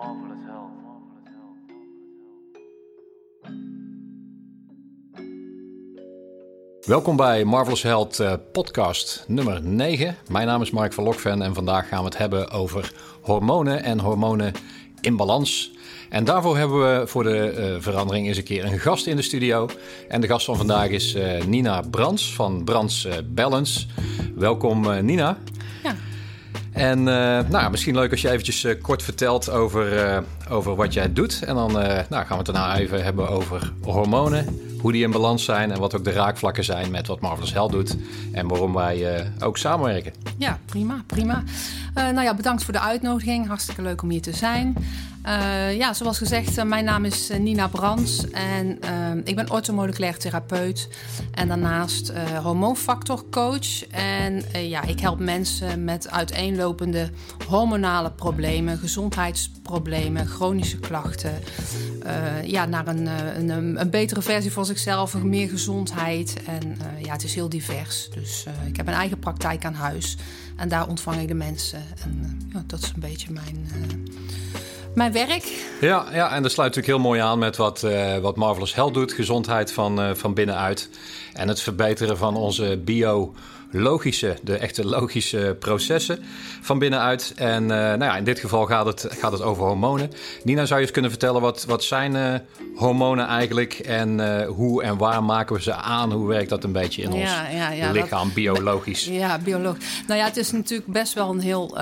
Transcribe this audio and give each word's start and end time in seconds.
Marvelous 0.00 0.38
Health. 0.46 0.70
Welkom 6.86 7.16
bij 7.16 7.44
Marvelous 7.44 7.82
Health 7.82 8.20
eh, 8.20 8.32
podcast 8.52 9.24
nummer 9.28 9.62
9. 9.62 10.16
Mijn 10.28 10.46
naam 10.46 10.62
is 10.62 10.70
Mark 10.70 10.92
van 10.92 11.04
Lokven 11.04 11.42
en 11.42 11.54
vandaag 11.54 11.88
gaan 11.88 11.98
we 11.98 12.04
het 12.04 12.18
hebben 12.18 12.50
over 12.50 12.92
hormonen 13.20 13.82
en 13.82 14.00
hormonen 14.00 14.52
in 15.00 15.16
balans. 15.16 15.72
En 16.10 16.24
daarvoor 16.24 16.56
hebben 16.56 16.78
we 16.78 17.06
voor 17.06 17.22
de 17.22 17.48
eh, 17.48 17.74
verandering 17.78 18.26
eens 18.26 18.36
een 18.36 18.44
keer 18.44 18.64
een 18.64 18.78
gast 18.78 19.06
in 19.06 19.16
de 19.16 19.22
studio. 19.22 19.68
En 20.08 20.20
de 20.20 20.26
gast 20.26 20.44
van 20.44 20.56
vandaag 20.56 20.88
is 20.88 21.14
eh, 21.14 21.44
Nina 21.44 21.82
Brands 21.90 22.34
van 22.34 22.64
Brands 22.64 23.04
eh, 23.04 23.14
Balance. 23.26 23.86
Welkom 24.34 25.04
Nina. 25.04 25.38
En 26.80 27.08
eh, 27.08 27.48
nou, 27.48 27.70
misschien 27.70 27.94
leuk 27.94 28.10
als 28.10 28.20
je 28.20 28.30
eventjes 28.30 28.64
eh, 28.64 28.80
kort 28.82 29.02
vertelt 29.02 29.50
over, 29.50 29.96
eh, 29.96 30.18
over 30.50 30.74
wat 30.74 30.92
jij 30.92 31.12
doet. 31.12 31.42
En 31.42 31.54
dan 31.54 31.72
nou, 31.72 32.06
gaan 32.08 32.26
we 32.28 32.34
het 32.34 32.46
daarna 32.46 32.76
even 32.76 33.04
hebben 33.04 33.28
over 33.28 33.72
hormonen. 33.82 34.60
Hoe 34.80 34.92
die 34.92 35.02
in 35.02 35.10
balans 35.10 35.44
zijn 35.44 35.70
en 35.70 35.78
wat 35.78 35.94
ook 35.94 36.04
de 36.04 36.12
raakvlakken 36.12 36.64
zijn 36.64 36.90
met 36.90 37.06
wat 37.06 37.20
Marvelous 37.20 37.52
Health 37.52 37.72
doet. 37.72 37.96
En 38.32 38.48
waarom 38.48 38.74
wij 38.74 39.26
ook 39.40 39.58
samenwerken. 39.58 40.12
Ja, 40.38 40.58
prima, 40.64 41.02
prima. 41.06 41.42
Eh, 41.94 42.04
nou 42.04 42.22
ja, 42.22 42.34
bedankt 42.34 42.64
voor 42.64 42.72
de 42.72 42.80
uitnodiging. 42.80 43.46
Hartstikke 43.46 43.82
leuk 43.82 44.02
om 44.02 44.10
hier 44.10 44.22
te 44.22 44.32
zijn. 44.32 44.76
Eh, 45.22 45.76
ja, 45.76 45.94
zoals 45.94 46.18
gezegd, 46.18 46.58
eh, 46.58 46.64
mijn 46.64 46.84
naam 46.84 47.04
is 47.04 47.30
Nina 47.38 47.68
Brands 47.68 48.30
en 48.30 48.78
ik 49.24 49.36
ben 49.36 49.50
orthomoleculair 49.50 50.18
therapeut 50.18 50.88
en 51.34 51.48
daarnaast 51.48 52.12
hormoonfactorcoach. 52.42 53.86
En 53.90 54.44
ja, 54.52 54.82
ik 54.82 55.00
help 55.00 55.18
mensen 55.18 55.84
met 55.84 56.10
uiteenlopende 56.10 57.10
hormonale 57.48 58.10
problemen, 58.10 58.78
gezondheidsproblemen, 58.78 60.26
chronische 60.26 60.78
klachten. 60.78 61.32
ja, 62.44 62.64
naar 62.64 62.86
een, 62.86 63.06
een, 63.36 63.80
een 63.80 63.90
betere 63.90 64.22
versie 64.22 64.52
van 64.52 64.64
zichzelf, 64.64 65.22
meer 65.22 65.48
gezondheid. 65.48 66.36
En 66.46 66.76
ja, 67.02 67.12
het 67.12 67.24
is 67.24 67.34
heel 67.34 67.48
divers. 67.48 68.10
Dus 68.14 68.46
ik 68.66 68.76
heb 68.76 68.86
een 68.86 68.94
eigen 68.94 69.18
praktijk 69.18 69.64
aan 69.64 69.74
huis 69.74 70.16
en 70.60 70.68
daar 70.68 70.88
ontvang 70.88 71.20
ik 71.20 71.28
de 71.28 71.34
mensen. 71.34 71.84
En 72.04 72.20
eh, 72.22 72.52
ja, 72.52 72.62
dat 72.66 72.82
is 72.82 72.92
een 72.94 73.00
beetje 73.00 73.32
mijn, 73.32 73.68
eh, 73.72 74.14
mijn 74.94 75.12
werk. 75.12 75.66
Ja, 75.80 76.06
ja, 76.12 76.32
en 76.32 76.42
dat 76.42 76.52
sluit 76.52 76.74
natuurlijk 76.74 76.98
heel 76.98 77.10
mooi 77.10 77.20
aan 77.20 77.38
met 77.38 77.56
wat, 77.56 77.82
eh, 77.82 78.18
wat 78.18 78.36
Marvelous 78.36 78.74
Health 78.74 78.94
doet. 78.94 79.12
Gezondheid 79.12 79.72
van, 79.72 80.16
van 80.16 80.34
binnenuit. 80.34 80.88
En 81.32 81.48
het 81.48 81.60
verbeteren 81.60 82.16
van 82.16 82.36
onze 82.36 82.80
biologische, 83.70 84.36
de 84.42 84.56
echte 84.56 84.84
logische 84.86 85.56
processen 85.58 86.18
van 86.60 86.78
binnenuit. 86.78 87.32
En 87.36 87.62
eh, 87.62 87.76
nou 87.78 88.04
ja, 88.04 88.16
in 88.16 88.24
dit 88.24 88.38
geval 88.38 88.66
gaat 88.66 88.86
het, 88.86 89.06
gaat 89.10 89.32
het 89.32 89.42
over 89.42 89.64
hormonen. 89.64 90.10
Nina, 90.44 90.64
zou 90.64 90.74
je 90.74 90.84
eens 90.84 90.94
kunnen 90.94 91.10
vertellen 91.10 91.40
wat, 91.40 91.64
wat 91.64 91.84
zijn 91.84 92.16
eh, 92.16 92.34
hormonen 92.74 93.26
eigenlijk? 93.26 93.72
En 93.72 94.40
eh, 94.40 94.48
hoe 94.48 94.82
en 94.82 94.96
waar 94.96 95.24
maken 95.24 95.56
we 95.56 95.62
ze 95.62 95.74
aan? 95.74 96.12
Hoe 96.12 96.28
werkt 96.28 96.48
dat 96.48 96.64
een 96.64 96.72
beetje 96.72 97.02
in 97.02 97.12
ons 97.12 97.22
Ja, 97.22 97.48
ja, 97.48 97.90
lichaam, 97.90 98.32
biologisch? 98.34 99.08
Ja, 99.20 99.38
bioloog. 99.38 99.76
Nou 100.06 100.20
ja, 100.20 100.26
het 100.26 100.36
is 100.36 100.52
natuurlijk 100.52 100.92
best 100.92 101.12
wel 101.12 101.30
een 101.30 101.40
heel 101.40 101.78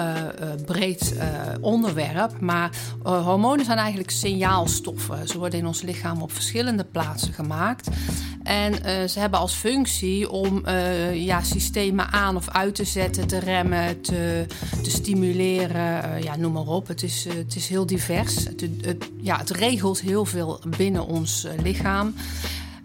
breed 0.66 1.14
onderwerp. 1.60 2.40
Maar 2.40 2.70
hormonen 3.02 3.64
zijn 3.64 3.78
eigenlijk 3.78 4.10
signaalstoffen. 4.10 5.28
Ze 5.28 5.38
worden 5.38 5.58
in 5.58 5.66
ons 5.66 5.82
lichaam 5.82 6.22
op 6.22 6.32
verschillende 6.32 6.84
plaatsen 6.84 7.32
gemaakt. 7.32 7.88
En 8.42 8.74
ze 9.08 9.20
hebben 9.20 9.38
als 9.38 9.54
functie 9.54 10.30
om 10.30 10.62
ja, 11.12 11.42
systemen 11.42 11.77
aan 12.12 12.36
of 12.36 12.48
uit 12.48 12.74
te 12.74 12.84
zetten, 12.84 13.26
te 13.26 13.38
remmen, 13.38 14.00
te, 14.00 14.46
te 14.82 14.90
stimuleren. 14.90 16.02
eh, 16.02 16.22
ja, 16.22 16.36
noem 16.36 16.52
maar 16.52 16.66
op. 16.66 16.86
Het 16.86 17.02
is, 17.02 17.26
eh, 17.26 17.34
het 17.34 17.54
is 17.54 17.68
heel 17.68 17.86
divers. 17.86 18.34
Het, 18.44 18.64
het, 18.80 19.10
ja, 19.20 19.38
het 19.38 19.50
regelt 19.50 20.00
heel 20.00 20.24
veel 20.24 20.60
binnen 20.76 21.06
ons 21.06 21.44
eh, 21.44 21.62
lichaam. 21.62 22.14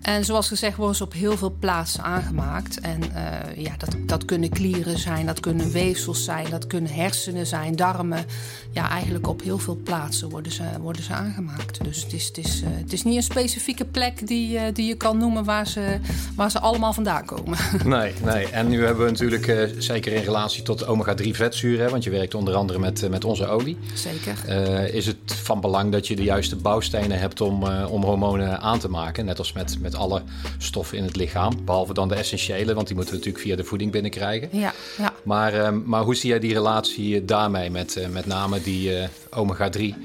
En 0.04 0.26
zoals 0.26 0.48
gezegd 0.48 0.78
worden 0.78 0.96
ze 0.96 1.04
op 1.04 1.14
heel 1.14 1.38
veel 1.38 1.56
plaatsen 1.60 2.04
aangemaakt. 2.04 2.80
En 2.80 3.02
eh, 3.14 3.64
ja, 3.64 3.74
dat, 3.78 3.96
dat 4.06 4.26
kunnen 4.26 4.50
klieren 4.50 4.98
zijn, 5.00 5.26
dat 5.26 5.40
kunnen 5.40 5.72
weefsels 5.72 6.24
zijn, 6.24 6.50
dat 6.50 6.68
kunnen 6.68 6.92
hersenen 6.94 7.48
zijn, 7.48 7.76
darmen. 7.76 8.26
Ja, 8.72 8.90
eigenlijk 8.90 9.28
op 9.28 9.42
heel 9.42 9.58
veel 9.58 9.78
plaatsen 9.84 10.30
worden 10.30 10.52
ze, 10.52 10.64
worden 10.82 11.04
ze 11.04 11.14
aangemaakt. 11.14 11.84
Dus 11.84 12.04
het 12.04 12.14
is, 12.14 12.28
het, 12.28 12.38
is, 12.38 12.62
eh, 12.62 12.70
het 12.74 12.94
is 12.94 13.04
niet 13.04 13.16
een 13.16 13.24
specifieke 13.24 13.86
plek 13.86 14.28
die, 14.28 14.58
eh, 14.58 14.74
die 14.74 14.88
je 14.88 14.96
kan 14.96 15.18
noemen 15.18 15.44
waar 15.44 15.68
ze, 15.68 16.00
waar 16.36 16.52
ze 16.52 16.60
allemaal 16.60 16.94
vandaan 16.94 17.26
komen. 17.26 17.58
Nee, 17.84 18.14
nee. 18.24 18.48
En 18.48 18.68
nu 18.68 18.86
hebben 18.86 19.06
we 19.06 19.12
natuurlijk, 19.12 19.72
zeker 19.78 20.14
in 20.14 20.24
relatie 20.24 20.64
tot 20.64 20.86
omega-3 20.86 21.28
vetzuren, 21.30 21.90
want 21.90 22.04
je 22.04 22.10
werkt 22.10 22.36
onder 22.36 22.54
andere 22.54 22.80
met, 22.80 23.10
met 23.10 23.26
onze 23.26 23.48
olie. 23.48 23.78
Zeker. 23.94 24.50
Is 24.94 25.06
het 25.06 25.18
van 25.26 25.62
belang 25.62 25.92
dat 25.92 26.08
je 26.08 26.16
de 26.16 26.24
juiste 26.24 26.56
bouwstenen 26.56 27.20
hebt 27.20 27.42
om, 27.42 27.64
om 27.68 28.04
hormonen 28.04 28.62
aan 28.62 28.80
te 28.80 28.90
maken. 28.90 29.26
Net 29.26 29.40
als 29.40 29.54
met, 29.54 29.78
met 29.80 29.93
alle 29.96 30.22
stoffen 30.58 30.98
in 30.98 31.04
het 31.04 31.16
lichaam. 31.16 31.66
Behalve 31.66 31.94
dan 31.94 32.08
de 32.08 32.16
essentiële, 32.16 32.74
want 32.74 32.88
die 32.88 32.96
moeten 32.96 33.14
we 33.14 33.20
natuurlijk 33.20 33.46
via 33.46 33.56
de 33.56 33.64
voeding 33.64 33.92
binnenkrijgen. 33.92 34.50
Ja, 34.52 34.74
ja. 34.98 35.14
Maar, 35.24 35.54
eh, 35.54 35.72
maar 35.86 36.04
hoe 36.04 36.16
zie 36.16 36.30
jij 36.30 36.40
die 36.40 36.54
relatie 36.54 37.26
daarmee 37.26 37.70
met 37.70 37.96
eh, 37.98 38.08
met 38.08 38.26
name 38.26 38.62
die 38.62 38.98
eh, 38.98 39.08
omega-3 39.30 39.96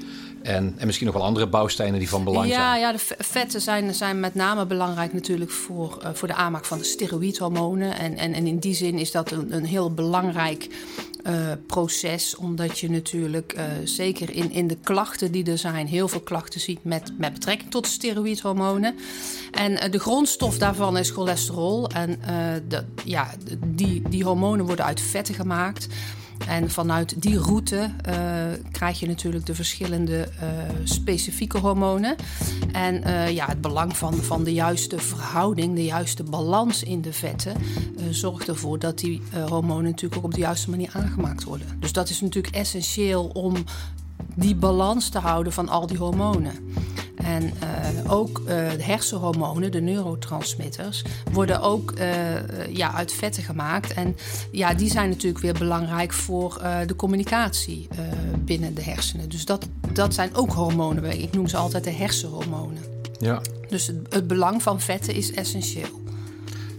en, 0.43 0.73
en 0.77 0.85
misschien 0.85 1.07
nog 1.07 1.15
wel 1.15 1.25
andere 1.25 1.47
bouwstenen 1.47 1.99
die 1.99 2.09
van 2.09 2.23
belang 2.23 2.47
ja, 2.47 2.69
zijn? 2.69 2.79
Ja, 2.79 2.91
de 2.91 2.97
ve- 2.99 3.15
vetten 3.17 3.61
zijn, 3.61 3.93
zijn 3.95 4.19
met 4.19 4.35
name 4.35 4.65
belangrijk 4.65 5.13
natuurlijk 5.13 5.51
voor, 5.51 5.97
eh, 6.01 6.09
voor 6.13 6.27
de 6.27 6.33
aanmaak 6.33 6.65
van 6.65 6.77
de 6.77 6.83
steroïdhormonen. 6.83 7.97
En, 7.97 8.17
en, 8.17 8.33
en 8.33 8.47
in 8.47 8.59
die 8.59 8.73
zin 8.73 8.97
is 8.99 9.11
dat 9.11 9.31
een, 9.31 9.55
een 9.55 9.65
heel 9.65 9.93
belangrijk 9.93 10.67
eh, 11.23 11.51
proces. 11.67 12.35
Omdat 12.35 12.79
je 12.79 12.89
natuurlijk 12.89 13.53
eh, 13.53 13.65
zeker 13.83 14.29
in, 14.29 14.51
in 14.51 14.67
de 14.67 14.77
klachten 14.83 15.31
die 15.31 15.51
er 15.51 15.57
zijn, 15.57 15.87
heel 15.87 16.07
veel 16.07 16.19
klachten 16.19 16.59
ziet 16.59 16.83
met, 16.83 17.11
met 17.17 17.33
betrekking 17.33 17.71
tot 17.71 17.87
steroïdhormonen. 17.87 18.95
En 19.51 19.79
eh, 19.79 19.91
de 19.91 19.99
grondstof 19.99 20.57
daarvan 20.57 20.97
is 20.97 21.09
cholesterol. 21.09 21.89
En 21.89 22.19
de, 22.67 22.83
ja, 23.05 23.31
die, 23.65 24.09
die 24.09 24.23
hormonen 24.23 24.65
worden 24.65 24.85
uit 24.85 25.01
vetten 25.01 25.35
gemaakt. 25.35 25.87
En 26.47 26.69
vanuit 26.69 27.21
die 27.21 27.39
route 27.39 27.91
eh, 28.01 28.15
krijg 28.71 28.99
je 28.99 29.07
natuurlijk 29.07 29.45
de 29.45 29.55
verschillende 29.55 30.29
eh, 30.39 30.47
specifieke 30.83 31.57
hormonen. 31.57 32.15
En 32.71 33.03
eh, 33.03 33.29
ja, 33.29 33.45
het 33.45 33.61
belang 33.61 33.97
van, 33.97 34.13
van 34.13 34.43
de 34.43 34.53
juiste 34.53 34.99
verhouding, 34.99 35.75
de 35.75 35.85
juiste 35.85 36.23
balans 36.23 36.83
in 36.83 37.01
de 37.01 37.13
vetten, 37.13 37.53
zorgt 38.09 38.47
ervoor 38.47 38.79
dat 38.79 38.99
die 38.99 39.21
hormonen 39.47 39.83
natuurlijk 39.83 40.17
ook 40.17 40.23
op 40.23 40.33
de 40.33 40.39
juiste 40.39 40.69
manier 40.69 40.89
aangemaakt 40.93 41.43
worden. 41.43 41.67
Dus 41.79 41.93
dat 41.93 42.09
is 42.09 42.21
natuurlijk 42.21 42.55
essentieel 42.55 43.25
om 43.27 43.55
die 44.35 44.55
balans 44.55 45.09
te 45.09 45.19
houden 45.19 45.53
van 45.53 45.69
al 45.69 45.87
die 45.87 45.97
hormonen. 45.97 46.53
En 47.23 47.51
eh, 47.59 48.11
ook 48.11 48.41
eh, 48.45 48.71
de 48.71 48.83
hersenhormonen, 48.83 49.71
de 49.71 49.81
neurotransmitters, 49.81 51.03
worden 51.31 51.61
ook 51.61 51.91
eh, 51.91 52.75
ja, 52.75 52.93
uit 52.93 53.11
vetten 53.11 53.43
gemaakt. 53.43 53.93
En 53.93 54.17
ja, 54.51 54.73
die 54.73 54.91
zijn 54.91 55.09
natuurlijk 55.09 55.43
weer 55.43 55.53
belangrijk 55.53 56.13
voor 56.13 56.61
de 56.85 56.95
communicatie 56.95 57.87
binnen 58.39 58.73
de 58.73 58.83
hersenen. 58.83 59.29
Dus 59.29 59.45
dat, 59.45 59.67
dat 59.93 60.13
zijn 60.13 60.35
ook 60.35 60.51
hormonen. 60.51 61.21
Ik 61.21 61.33
noem 61.33 61.47
ze 61.47 61.57
altijd 61.57 61.83
de 61.83 61.91
hersenhormonen. 61.91 62.83
Ja. 63.19 63.41
Dus 63.69 63.87
het, 63.87 63.97
het 64.09 64.27
belang 64.27 64.63
van 64.63 64.81
vetten 64.81 65.13
is 65.13 65.33
essentieel. 65.33 66.01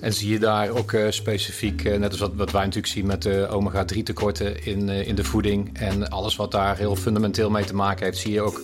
En 0.00 0.12
zie 0.12 0.30
je 0.30 0.38
daar 0.38 0.70
ook 0.70 0.96
specifiek, 1.10 1.82
net 1.82 2.10
als 2.10 2.20
wat, 2.20 2.32
wat 2.34 2.50
wij 2.50 2.64
natuurlijk 2.64 2.92
zien 2.92 3.06
met 3.06 3.22
de 3.22 3.48
omega-3 3.50 4.02
tekorten 4.02 4.64
in, 4.64 4.88
in 4.88 5.14
de 5.14 5.24
voeding 5.24 5.78
en 5.78 6.08
alles 6.08 6.36
wat 6.36 6.50
daar 6.50 6.76
heel 6.76 6.96
fundamenteel 6.96 7.50
mee 7.50 7.64
te 7.64 7.74
maken 7.74 8.04
heeft, 8.04 8.18
zie 8.18 8.32
je 8.32 8.40
ook 8.40 8.62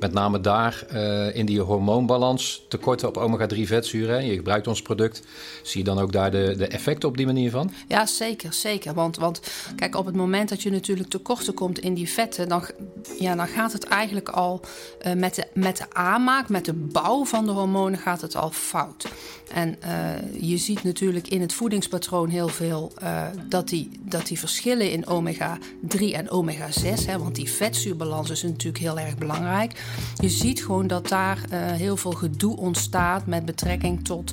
met 0.00 0.12
name 0.12 0.40
daar 0.40 0.84
eh, 0.88 1.36
in 1.36 1.46
die 1.46 1.60
hormoonbalans 1.60 2.64
tekorten 2.68 3.08
op 3.08 3.16
omega-3 3.16 3.60
vetzuren. 3.62 4.26
Je 4.26 4.34
gebruikt 4.34 4.66
ons 4.66 4.82
product. 4.82 5.22
Zie 5.62 5.78
je 5.80 5.86
dan 5.86 5.98
ook 5.98 6.12
daar 6.12 6.30
de, 6.30 6.54
de 6.56 6.66
effecten 6.66 7.08
op 7.08 7.16
die 7.16 7.26
manier 7.26 7.50
van? 7.50 7.72
Ja, 7.88 8.06
zeker, 8.06 8.52
zeker. 8.52 8.94
Want, 8.94 9.16
want 9.16 9.40
kijk, 9.76 9.96
op 9.96 10.06
het 10.06 10.16
moment 10.16 10.48
dat 10.48 10.62
je 10.62 10.70
natuurlijk 10.70 11.08
tekorten 11.08 11.54
komt 11.54 11.78
in 11.78 11.94
die 11.94 12.08
vetten, 12.08 12.48
dan, 12.48 12.64
ja, 13.18 13.34
dan 13.34 13.46
gaat 13.46 13.72
het 13.72 13.84
eigenlijk 13.84 14.28
al 14.28 14.60
eh, 15.00 15.12
met, 15.12 15.34
de, 15.34 15.46
met 15.54 15.76
de 15.76 15.86
aanmaak, 15.92 16.48
met 16.48 16.64
de 16.64 16.74
bouw 16.74 17.24
van 17.24 17.44
de 17.44 17.52
hormonen, 17.52 17.98
gaat 17.98 18.20
het 18.20 18.36
al 18.36 18.50
fout. 18.50 19.06
En 19.52 19.82
eh, 19.82 19.90
je 20.40 20.56
ziet 20.56 20.82
natuurlijk 20.82 21.28
in 21.28 21.40
het 21.40 21.52
voedingspatroon 21.52 22.28
heel 22.28 22.48
veel 22.48 22.92
dat, 23.48 23.68
die, 23.68 23.90
dat 24.00 24.26
die 24.26 24.38
verschillen 24.38 24.90
in 24.92 25.06
omega-3 25.06 25.98
en 26.12 26.30
omega-6, 26.30 27.06
hè, 27.06 27.18
want 27.18 27.34
die 27.34 27.50
vetzuurbalans 27.50 28.30
is 28.30 28.42
natuurlijk 28.42 28.78
heel 28.78 28.98
erg 28.98 29.16
belangrijk. 29.16 29.72
Je 30.20 30.28
ziet 30.28 30.64
gewoon 30.64 30.86
dat 30.86 31.08
daar 31.08 31.38
eh, 31.50 31.60
heel 31.60 31.96
veel 31.96 32.12
gedoe 32.12 32.56
ontstaat 32.56 33.26
met 33.26 33.44
betrekking 33.44 34.04
tot 34.04 34.32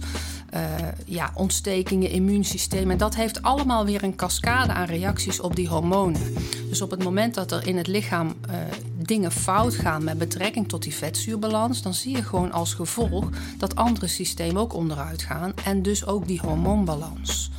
uh, 0.53 0.61
ja, 1.05 1.31
ontstekingen, 1.33 2.09
immuunsysteem. 2.09 2.91
En 2.91 2.97
dat 2.97 3.15
heeft 3.15 3.41
allemaal 3.41 3.85
weer 3.85 4.03
een 4.03 4.15
cascade 4.15 4.73
aan 4.73 4.85
reacties 4.85 5.39
op 5.39 5.55
die 5.55 5.67
hormonen. 5.67 6.33
Dus 6.69 6.81
op 6.81 6.91
het 6.91 7.03
moment 7.03 7.33
dat 7.33 7.51
er 7.51 7.67
in 7.67 7.77
het 7.77 7.87
lichaam 7.87 8.27
uh, 8.27 8.55
dingen 8.95 9.31
fout 9.31 9.73
gaan 9.73 10.03
met 10.03 10.17
betrekking 10.17 10.67
tot 10.67 10.83
die 10.83 10.93
vetzuurbalans, 10.93 11.81
dan 11.81 11.93
zie 11.93 12.15
je 12.15 12.23
gewoon 12.23 12.51
als 12.51 12.73
gevolg 12.73 13.29
dat 13.57 13.75
andere 13.75 14.07
systemen 14.07 14.61
ook 14.61 14.73
onderuit 14.73 15.21
gaan. 15.21 15.53
En 15.63 15.81
dus 15.81 16.05
ook 16.05 16.27
die 16.27 16.39
hormoonbalans. 16.39 17.51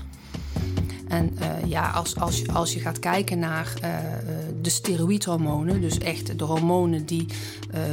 En 1.09 1.39
ja, 1.67 1.91
als, 1.91 2.17
als, 2.17 2.49
als 2.49 2.73
je 2.73 2.81
gaat 2.81 2.99
kijken 2.99 3.39
naar 3.39 3.73
de 4.65 4.71
steroïdhormonen, 4.71 5.81
dus 5.81 5.99
echt 5.99 6.39
de 6.39 6.45
hormonen 6.45 7.07
die 7.07 7.27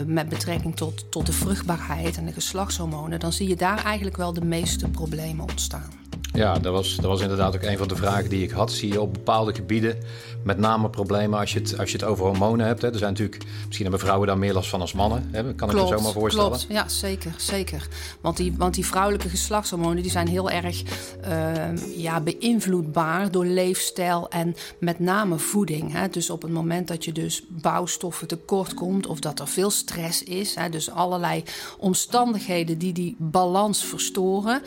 met 0.05 0.29
betrekking 0.29 0.75
tot, 0.75 1.11
tot 1.11 1.25
de 1.25 1.33
vruchtbaarheid 1.33 2.17
en 2.17 2.25
de 2.25 2.31
geslachtshormonen, 2.31 3.19
dan 3.19 3.33
zie 3.33 3.47
je 3.47 3.55
daar 3.55 3.83
eigenlijk 3.83 4.17
wel 4.17 4.33
de 4.33 4.45
meeste 4.45 4.89
problemen 4.89 5.49
ontstaan. 5.49 5.91
Ja, 6.33 6.59
dat 6.59 6.73
was, 6.73 6.95
dat 6.95 7.05
was 7.05 7.21
inderdaad 7.21 7.55
ook 7.55 7.61
een 7.61 7.77
van 7.77 7.87
de 7.87 7.95
vragen 7.95 8.29
die 8.29 8.43
ik 8.43 8.51
had. 8.51 8.71
Zie 8.71 8.91
je 8.91 9.01
op 9.01 9.13
bepaalde 9.13 9.53
gebieden 9.53 9.97
met 10.43 10.57
name 10.57 10.89
problemen 10.89 11.39
als 11.39 11.53
je 11.53 11.59
het, 11.59 11.77
als 11.79 11.91
je 11.91 11.97
het 11.97 12.05
over 12.05 12.25
hormonen 12.25 12.65
hebt? 12.65 12.81
Hè? 12.81 12.91
Er 12.91 12.97
zijn 12.97 13.11
natuurlijk, 13.11 13.43
misschien 13.65 13.81
hebben 13.81 13.99
vrouwen 13.99 14.27
daar 14.27 14.37
meer 14.37 14.53
last 14.53 14.69
van 14.69 14.81
als 14.81 14.93
mannen. 14.93 15.29
Hè? 15.31 15.43
Kan 15.43 15.69
klopt, 15.69 15.73
ik 15.73 15.91
me 15.91 15.97
zomaar 15.97 16.11
voorstellen. 16.11 16.49
Klopt, 16.49 16.65
ja, 16.69 16.87
zeker. 16.89 17.33
zeker. 17.37 17.87
Want, 18.21 18.37
die, 18.37 18.53
want 18.57 18.73
die 18.73 18.85
vrouwelijke 18.85 19.29
geslachtshormonen 19.29 20.01
die 20.01 20.11
zijn 20.11 20.27
heel 20.27 20.49
erg 20.49 20.83
uh, 21.27 21.97
ja, 21.97 22.21
beïnvloedbaar 22.21 23.31
door 23.31 23.45
leefstijl 23.45 24.29
en 24.29 24.55
met 24.79 24.99
name 24.99 25.37
voeding. 25.37 25.93
Hè? 25.93 26.09
Dus 26.09 26.29
op 26.29 26.41
het 26.41 26.51
moment 26.51 26.87
dat 26.87 27.05
je 27.05 27.11
dus 27.11 27.43
bouwstoffen 27.47 28.27
tekort 28.27 28.73
komt 28.73 29.07
of 29.07 29.19
dat 29.19 29.39
er 29.39 29.47
veel 29.47 29.69
stress 29.69 30.23
is, 30.23 30.55
hè? 30.55 30.69
dus 30.69 30.91
allerlei 30.91 31.43
omstandigheden 31.77 32.77
die 32.77 32.93
die 32.93 33.15
balans 33.17 33.85
verstoren, 33.85 34.61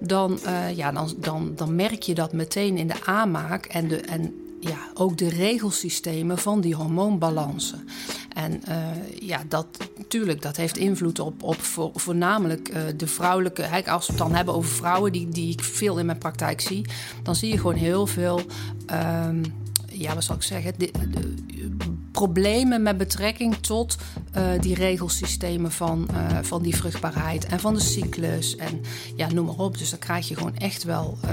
dan, 0.00 0.38
uh, 0.46 0.76
ja, 0.76 0.92
dan 0.92 1.09
dan, 1.16 1.52
dan 1.56 1.74
merk 1.74 2.02
je 2.02 2.14
dat 2.14 2.32
meteen 2.32 2.76
in 2.76 2.86
de 2.86 3.04
aanmaak 3.04 3.66
en, 3.66 3.88
de, 3.88 3.96
en 3.96 4.34
ja, 4.60 4.78
ook 4.94 5.18
de 5.18 5.28
regelsystemen 5.28 6.38
van 6.38 6.60
die 6.60 6.74
hormoonbalansen. 6.74 7.88
En 8.34 8.62
uh, 8.68 8.86
ja, 9.18 9.42
dat 9.48 9.66
natuurlijk, 9.96 10.42
dat 10.42 10.56
heeft 10.56 10.76
invloed 10.76 11.18
op, 11.18 11.42
op 11.42 11.60
voor, 11.60 11.90
voornamelijk 11.94 12.74
uh, 12.74 12.82
de 12.96 13.06
vrouwelijke. 13.06 13.84
Als 13.86 14.06
we 14.06 14.12
het 14.12 14.22
dan 14.22 14.34
hebben 14.34 14.54
over 14.54 14.70
vrouwen, 14.70 15.12
die, 15.12 15.28
die 15.28 15.52
ik 15.52 15.64
veel 15.64 15.98
in 15.98 16.06
mijn 16.06 16.18
praktijk 16.18 16.60
zie, 16.60 16.84
dan 17.22 17.34
zie 17.34 17.50
je 17.50 17.56
gewoon 17.56 17.74
heel 17.74 18.06
veel. 18.06 18.40
Um, 19.26 19.42
ja, 19.92 20.14
wat 20.14 20.24
zal 20.24 20.36
ik 20.36 20.42
zeggen? 20.42 20.72
De, 20.76 20.90
de, 21.10 21.34
problemen 22.12 22.82
met 22.82 22.98
betrekking 22.98 23.56
tot 23.56 23.96
uh, 24.36 24.42
die 24.60 24.74
regelsystemen 24.74 25.72
van, 25.72 26.08
uh, 26.12 26.38
van 26.42 26.62
die 26.62 26.76
vruchtbaarheid 26.76 27.46
en 27.46 27.60
van 27.60 27.74
de 27.74 27.80
cyclus 27.80 28.56
en 28.56 28.80
ja, 29.16 29.32
noem 29.32 29.46
maar 29.46 29.58
op. 29.58 29.78
Dus 29.78 29.90
dan 29.90 29.98
krijg 29.98 30.28
je 30.28 30.36
gewoon 30.36 30.56
echt 30.56 30.84
wel, 30.84 31.18
uh, 31.24 31.30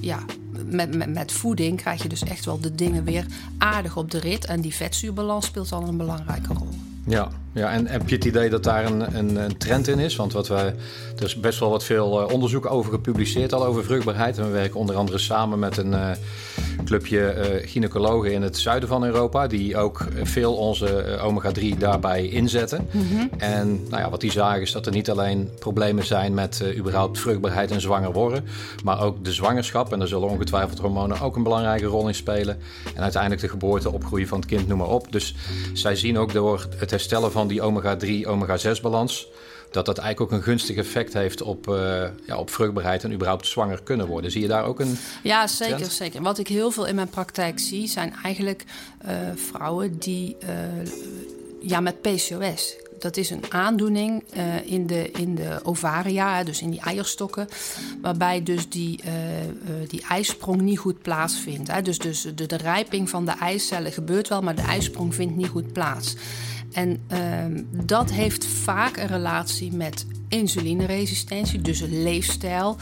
ja, 0.00 0.18
met, 0.66 0.96
met, 0.96 1.14
met 1.14 1.32
voeding 1.32 1.76
krijg 1.76 2.02
je 2.02 2.08
dus 2.08 2.22
echt 2.22 2.44
wel 2.44 2.60
de 2.60 2.74
dingen 2.74 3.04
weer 3.04 3.26
aardig 3.58 3.96
op 3.96 4.10
de 4.10 4.18
rit. 4.18 4.44
En 4.44 4.60
die 4.60 4.74
vetzuurbalans 4.74 5.46
speelt 5.46 5.68
dan 5.68 5.88
een 5.88 5.96
belangrijke 5.96 6.54
rol. 6.54 6.68
Ja, 7.06 7.28
ja, 7.52 7.70
en 7.70 7.86
heb 7.86 8.08
je 8.08 8.14
het 8.14 8.24
idee 8.24 8.50
dat 8.50 8.64
daar 8.64 8.84
een, 8.84 9.16
een, 9.16 9.36
een 9.36 9.56
trend 9.56 9.88
in 9.88 9.98
is? 9.98 10.16
Want 10.16 10.32
wat 10.32 10.48
wij, 10.48 10.74
er 11.16 11.24
is 11.24 11.40
best 11.40 11.58
wel 11.58 11.70
wat 11.70 11.84
veel 11.84 12.08
onderzoek 12.32 12.66
over 12.66 12.92
gepubliceerd 12.92 13.52
al 13.52 13.64
over 13.64 13.84
vruchtbaarheid. 13.84 14.38
En 14.38 14.44
we 14.44 14.50
werken 14.50 14.80
onder 14.80 14.96
andere 14.96 15.18
samen 15.18 15.58
met 15.58 15.76
een 15.76 15.94
clubje 16.90 17.34
uh, 17.36 17.68
gynaecologen 17.68 18.32
in 18.32 18.42
het 18.42 18.58
zuiden 18.58 18.88
van 18.88 19.04
Europa. 19.04 19.46
Die 19.46 19.76
ook 19.76 20.06
veel 20.22 20.56
onze 20.56 21.04
uh, 21.06 21.24
omega-3 21.24 21.78
daarbij 21.78 22.28
inzetten. 22.28 22.88
Mm 22.90 23.06
-hmm. 23.08 23.30
En 23.38 23.86
nou 23.88 24.02
ja, 24.02 24.10
wat 24.10 24.20
die 24.20 24.32
zagen 24.32 24.60
is 24.60 24.72
dat 24.72 24.86
er 24.86 24.92
niet 24.92 25.10
alleen 25.10 25.50
problemen 25.58 26.06
zijn 26.06 26.34
met 26.34 26.64
überhaupt 26.76 27.18
vruchtbaarheid 27.18 27.70
en 27.70 27.80
zwanger 27.80 28.12
worden. 28.12 28.44
Maar 28.84 29.02
ook 29.02 29.24
de 29.24 29.32
zwangerschap. 29.32 29.92
En 29.92 29.98
daar 29.98 30.08
zullen 30.08 30.28
ongetwijfeld 30.28 30.78
hormonen 30.78 31.20
ook 31.20 31.36
een 31.36 31.42
belangrijke 31.42 31.86
rol 31.86 32.08
in 32.08 32.14
spelen. 32.14 32.58
En 32.94 33.02
uiteindelijk 33.02 33.42
de 33.42 33.48
geboorte, 33.48 33.92
opgroeien 33.92 34.28
van 34.28 34.38
het 34.38 34.48
kind, 34.48 34.68
noem 34.68 34.78
maar 34.78 34.88
op. 34.88 35.12
Dus 35.12 35.34
zij 35.72 35.96
zien 35.96 36.18
ook 36.18 36.32
door 36.32 36.66
het 36.76 36.90
herstellen 36.90 37.32
van 37.32 37.48
die 37.48 37.62
omega-3, 37.62 38.26
omega-6 38.26 38.80
balans 38.82 39.28
dat 39.70 39.86
dat 39.86 39.98
eigenlijk 39.98 40.32
ook 40.32 40.38
een 40.38 40.44
gunstig 40.44 40.76
effect 40.76 41.12
heeft 41.12 41.42
op, 41.42 41.68
uh, 41.68 42.04
ja, 42.26 42.36
op 42.36 42.50
vruchtbaarheid 42.50 43.04
en 43.04 43.12
überhaupt 43.12 43.46
zwanger 43.46 43.82
kunnen 43.82 44.06
worden. 44.06 44.30
Zie 44.30 44.42
je 44.42 44.48
daar 44.48 44.64
ook 44.64 44.80
een. 44.80 44.98
Ja, 45.22 45.46
zeker, 45.46 45.76
trend? 45.76 45.92
zeker. 45.92 46.22
Wat 46.22 46.38
ik 46.38 46.48
heel 46.48 46.70
veel 46.70 46.86
in 46.86 46.94
mijn 46.94 47.08
praktijk 47.08 47.58
zie, 47.58 47.88
zijn 47.88 48.14
eigenlijk 48.22 48.64
uh, 49.06 49.10
vrouwen 49.34 49.98
die 49.98 50.36
uh, 50.42 50.48
ja, 51.60 51.80
met 51.80 52.00
PCOS. 52.00 52.76
Dat 52.98 53.16
is 53.16 53.30
een 53.30 53.44
aandoening 53.48 54.24
uh, 54.36 54.72
in, 54.72 54.86
de, 54.86 55.10
in 55.10 55.34
de 55.34 55.60
ovaria, 55.62 56.44
dus 56.44 56.62
in 56.62 56.70
die 56.70 56.80
eierstokken, 56.80 57.48
waarbij 58.02 58.42
dus 58.42 58.68
die, 58.68 59.00
uh, 59.06 59.44
uh, 59.44 59.50
die 59.88 60.02
ijsprong 60.08 60.60
niet 60.60 60.78
goed 60.78 61.02
plaatsvindt. 61.02 61.72
Hè. 61.72 61.82
Dus, 61.82 61.98
dus 61.98 62.26
de, 62.34 62.46
de 62.46 62.56
rijping 62.56 63.10
van 63.10 63.24
de 63.24 63.30
eicellen 63.30 63.92
gebeurt 63.92 64.28
wel, 64.28 64.42
maar 64.42 64.54
de 64.54 64.62
ijsprong 64.62 65.14
vindt 65.14 65.36
niet 65.36 65.48
goed 65.48 65.72
plaats. 65.72 66.14
En 66.72 67.00
uh, 67.12 67.18
dat 67.84 68.10
heeft 68.10 68.46
vaak 68.46 68.96
een 68.96 69.06
relatie 69.06 69.72
met 69.72 70.06
insulineresistentie, 70.28 71.60
dus 71.60 71.80
leefstijl. 71.80 72.76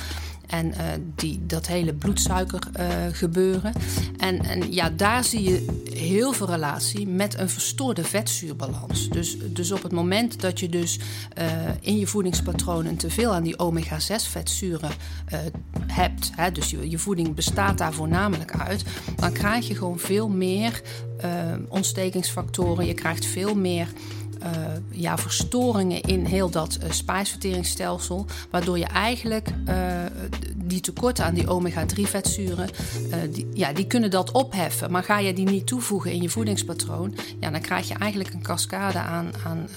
En 0.48 0.66
uh, 0.66 0.74
die, 1.14 1.46
dat 1.46 1.66
hele 1.66 1.94
bloedsuiker 1.94 2.60
uh, 2.80 2.86
gebeuren. 3.12 3.72
En, 4.16 4.44
en 4.44 4.72
ja, 4.72 4.90
daar 4.90 5.24
zie 5.24 5.42
je 5.42 5.66
heel 5.92 6.32
veel 6.32 6.46
relatie 6.46 7.08
met 7.08 7.38
een 7.38 7.48
verstoorde 7.48 8.04
vetzuurbalans. 8.04 9.08
Dus, 9.08 9.36
dus 9.52 9.72
op 9.72 9.82
het 9.82 9.92
moment 9.92 10.40
dat 10.40 10.60
je 10.60 10.68
dus 10.68 10.98
uh, 11.38 11.44
in 11.80 11.98
je 11.98 12.06
voedingspatronen 12.06 12.96
te 12.96 13.10
veel 13.10 13.34
aan 13.34 13.42
die 13.42 13.58
omega-6 13.58 14.30
vetzuren 14.30 14.90
hebt, 15.86 16.30
hè, 16.36 16.52
dus 16.52 16.70
je, 16.70 16.90
je 16.90 16.98
voeding 16.98 17.34
bestaat 17.34 17.78
daar 17.78 17.92
voornamelijk 17.92 18.56
uit, 18.58 18.84
dan 19.16 19.32
krijg 19.32 19.68
je 19.68 19.74
gewoon 19.74 19.98
veel 19.98 20.28
meer 20.28 20.82
ontstekingsfactoren. 21.68 22.86
Je 22.86 22.94
krijgt 22.94 23.26
veel 23.26 23.54
meer 23.54 23.88
ja, 24.90 25.18
verstoringen 25.18 26.00
in 26.00 26.24
heel 26.24 26.50
dat 26.50 26.78
spijsverteringsstelsel. 26.90 28.26
Waardoor 28.50 28.78
je 28.78 28.86
eigenlijk 28.86 29.48
die 30.68 30.80
tekorten 30.80 31.24
aan 31.24 31.34
die 31.34 31.48
omega-3 31.48 32.02
vetzuren, 32.02 32.68
die, 33.30 33.48
ja, 33.52 33.72
die 33.72 33.86
kunnen 33.86 34.10
dat 34.10 34.30
opheffen. 34.30 34.90
Maar 34.90 35.02
ga 35.02 35.18
je 35.18 35.32
die 35.32 35.48
niet 35.48 35.66
toevoegen 35.66 36.12
in 36.12 36.22
je 36.22 36.30
voedingspatroon, 36.30 37.14
ja, 37.40 37.50
dan 37.50 37.60
krijg 37.60 37.88
je 37.88 37.94
eigenlijk 37.94 38.34
een 38.34 38.42
cascade 38.42 38.98
aan, 38.98 39.30
aan, 39.46 39.68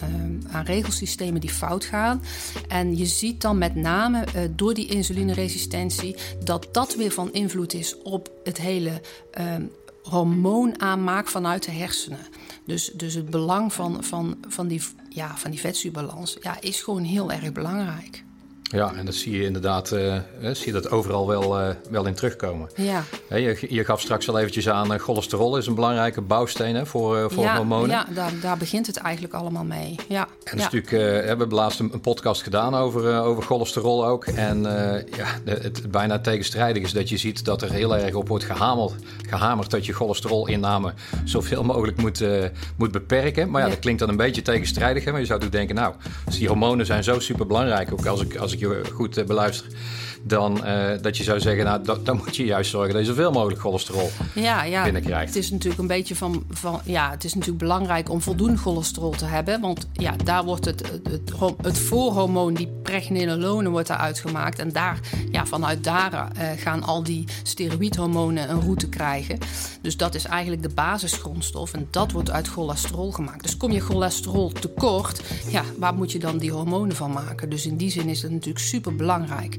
aan 0.51 0.65
regelsystemen 0.65 1.41
die 1.41 1.49
fout 1.49 1.85
gaan. 1.85 2.23
En 2.67 2.97
je 2.97 3.05
ziet 3.05 3.41
dan 3.41 3.57
met 3.57 3.75
name 3.75 4.25
door 4.55 4.73
die 4.73 4.87
insulineresistentie 4.87 6.15
dat 6.43 6.67
dat 6.71 6.95
weer 6.95 7.11
van 7.11 7.33
invloed 7.33 7.73
is 7.73 8.01
op 8.01 8.31
het 8.43 8.57
hele 8.57 9.01
hormoonaanmaak 10.03 11.27
vanuit 11.27 11.65
de 11.65 11.71
hersenen. 11.71 12.27
Dus, 12.65 12.91
dus 12.93 13.13
het 13.13 13.29
belang 13.29 13.73
van, 13.73 14.03
van, 14.03 14.37
van, 14.47 14.67
die, 14.67 14.81
ja, 15.09 15.37
van 15.37 15.51
die 15.51 15.59
vetzuurbalans 15.59 16.37
ja, 16.41 16.61
is 16.61 16.81
gewoon 16.81 17.03
heel 17.03 17.31
erg 17.31 17.51
belangrijk. 17.51 18.23
Ja, 18.71 18.93
en 18.93 19.05
dat 19.05 19.15
zie 19.15 19.37
je 19.37 19.43
inderdaad 19.43 19.91
uh, 19.91 20.15
zie 20.41 20.65
je 20.65 20.71
dat 20.71 20.89
overal 20.89 21.27
wel, 21.27 21.61
uh, 21.61 21.67
wel 21.89 22.05
in 22.05 22.13
terugkomen. 22.13 22.69
Ja. 22.75 23.03
je, 23.29 23.65
je 23.69 23.85
gaf 23.85 24.01
straks 24.01 24.29
al 24.29 24.39
eventjes 24.39 24.69
aan, 24.69 24.93
uh, 24.93 24.99
cholesterol 24.99 25.57
is 25.57 25.67
een 25.67 25.75
belangrijke 25.75 26.21
bouwsteen 26.21 26.75
hè, 26.75 26.85
voor, 26.85 27.31
voor 27.31 27.43
ja, 27.43 27.55
hormonen. 27.55 27.89
Ja, 27.89 28.05
daar, 28.13 28.31
daar 28.41 28.57
begint 28.57 28.87
het 28.87 28.97
eigenlijk 28.97 29.33
allemaal 29.33 29.63
mee. 29.63 29.95
Ja. 30.07 30.27
En 30.43 30.57
ja. 30.57 30.63
natuurlijk, 30.63 30.91
we 30.91 30.97
hebben 31.25 31.53
laatst 31.53 31.79
een, 31.79 31.89
een, 31.93 32.01
podcast 32.01 32.41
gedaan 32.41 32.75
over, 32.75 33.21
over 33.21 33.43
cholesterol 33.43 34.05
ook. 34.05 34.25
En 34.25 34.61
ja, 35.15 35.25
het, 35.45 35.63
het, 35.63 35.91
bijna 35.91 36.19
tegenstrijdig 36.19 36.83
is 36.83 36.91
dat 36.91 37.09
je 37.09 37.17
ziet 37.17 37.45
dat 37.45 37.61
er 37.61 37.71
heel 37.71 37.97
erg 37.97 38.13
op 38.13 38.27
wordt 38.27 38.43
gehamerd, 38.43 38.93
gehamerd 39.29 39.69
dat 39.69 39.85
je 39.85 39.93
cholesterolinname 39.93 40.93
zoveel 41.23 41.63
mogelijk 41.63 41.97
moet, 41.97 42.23
moet 42.75 42.91
beperken. 42.91 43.49
Maar 43.49 43.61
ja, 43.61 43.69
dat 43.69 43.79
klinkt 43.79 43.99
dan 43.99 44.09
een 44.09 44.17
beetje 44.17 44.41
tegenstrijdig. 44.41 45.03
Hè? 45.03 45.11
Maar 45.11 45.19
je 45.19 45.25
zou 45.25 45.39
toch 45.39 45.49
denken, 45.49 45.75
nou, 45.75 45.93
dus 46.25 46.37
die 46.37 46.47
hormonen 46.47 46.85
zijn 46.85 47.03
zo 47.03 47.19
super 47.19 47.47
belangrijk. 47.47 47.91
Ook 47.91 48.05
als 48.05 48.21
ik, 48.21 48.35
als 48.35 48.53
ik 48.53 48.60
je 48.69 48.81
goed 48.93 49.17
uh, 49.17 49.25
beluister, 49.25 49.67
dan 50.23 50.57
uh, 50.65 50.89
dat 51.01 51.17
je 51.17 51.23
zou 51.23 51.39
zeggen, 51.39 51.65
nou, 51.65 51.83
dat, 51.83 52.05
dan 52.05 52.17
moet 52.17 52.35
je 52.35 52.45
juist 52.45 52.69
zorgen 52.69 52.93
dat 52.93 53.01
je 53.01 53.07
zoveel 53.07 53.31
mogelijk 53.31 53.59
cholesterol 53.59 54.09
ja, 54.35 54.63
ja, 54.63 54.83
binnenkrijgt. 54.83 55.33
Het 55.33 55.43
is 55.43 55.51
natuurlijk 55.51 55.81
een 55.81 55.87
beetje 55.87 56.15
van, 56.15 56.43
van, 56.49 56.81
ja, 56.85 57.11
het 57.11 57.23
is 57.23 57.33
natuurlijk 57.33 57.59
belangrijk 57.59 58.09
om 58.09 58.21
voldoende 58.21 58.57
cholesterol 58.57 59.11
te 59.11 59.25
hebben, 59.25 59.61
want 59.61 59.87
ja, 59.93 60.15
daar 60.23 60.43
wordt 60.43 60.65
het, 60.65 60.91
het, 60.91 61.07
het, 61.09 61.53
het 61.61 61.77
voorhormoon, 61.77 62.53
die 62.53 62.69
pregnenolone, 62.83 63.69
wordt 63.69 63.87
daaruit 63.87 64.19
gemaakt 64.19 64.59
en 64.59 64.71
daar, 64.71 64.99
ja, 65.31 65.45
vanuit 65.45 65.83
daar 65.83 66.11
uh, 66.13 66.43
gaan 66.57 66.83
al 66.83 67.03
die 67.03 67.27
steroïdhormonen 67.43 68.49
een 68.49 68.61
route 68.61 68.89
krijgen. 68.89 69.37
Dus 69.81 69.97
dat 69.97 70.15
is 70.15 70.25
eigenlijk 70.25 70.61
de 70.61 70.69
basisgrondstof 70.69 71.73
en 71.73 71.87
dat 71.89 72.11
wordt 72.11 72.31
uit 72.31 72.47
cholesterol 72.47 73.11
gemaakt. 73.11 73.43
Dus 73.43 73.57
kom 73.57 73.71
je 73.71 73.79
cholesterol 73.79 74.51
tekort, 74.51 75.21
ja, 75.49 75.63
waar 75.77 75.93
moet 75.93 76.11
je 76.11 76.19
dan 76.19 76.37
die 76.37 76.51
hormonen 76.51 76.95
van 76.95 77.11
maken? 77.11 77.49
Dus 77.49 77.65
in 77.65 77.77
die 77.77 77.91
zin 77.91 78.09
is 78.09 78.21
het 78.21 78.31
natuurlijk 78.31 78.50
super 78.59 78.95
belangrijk. 78.95 79.57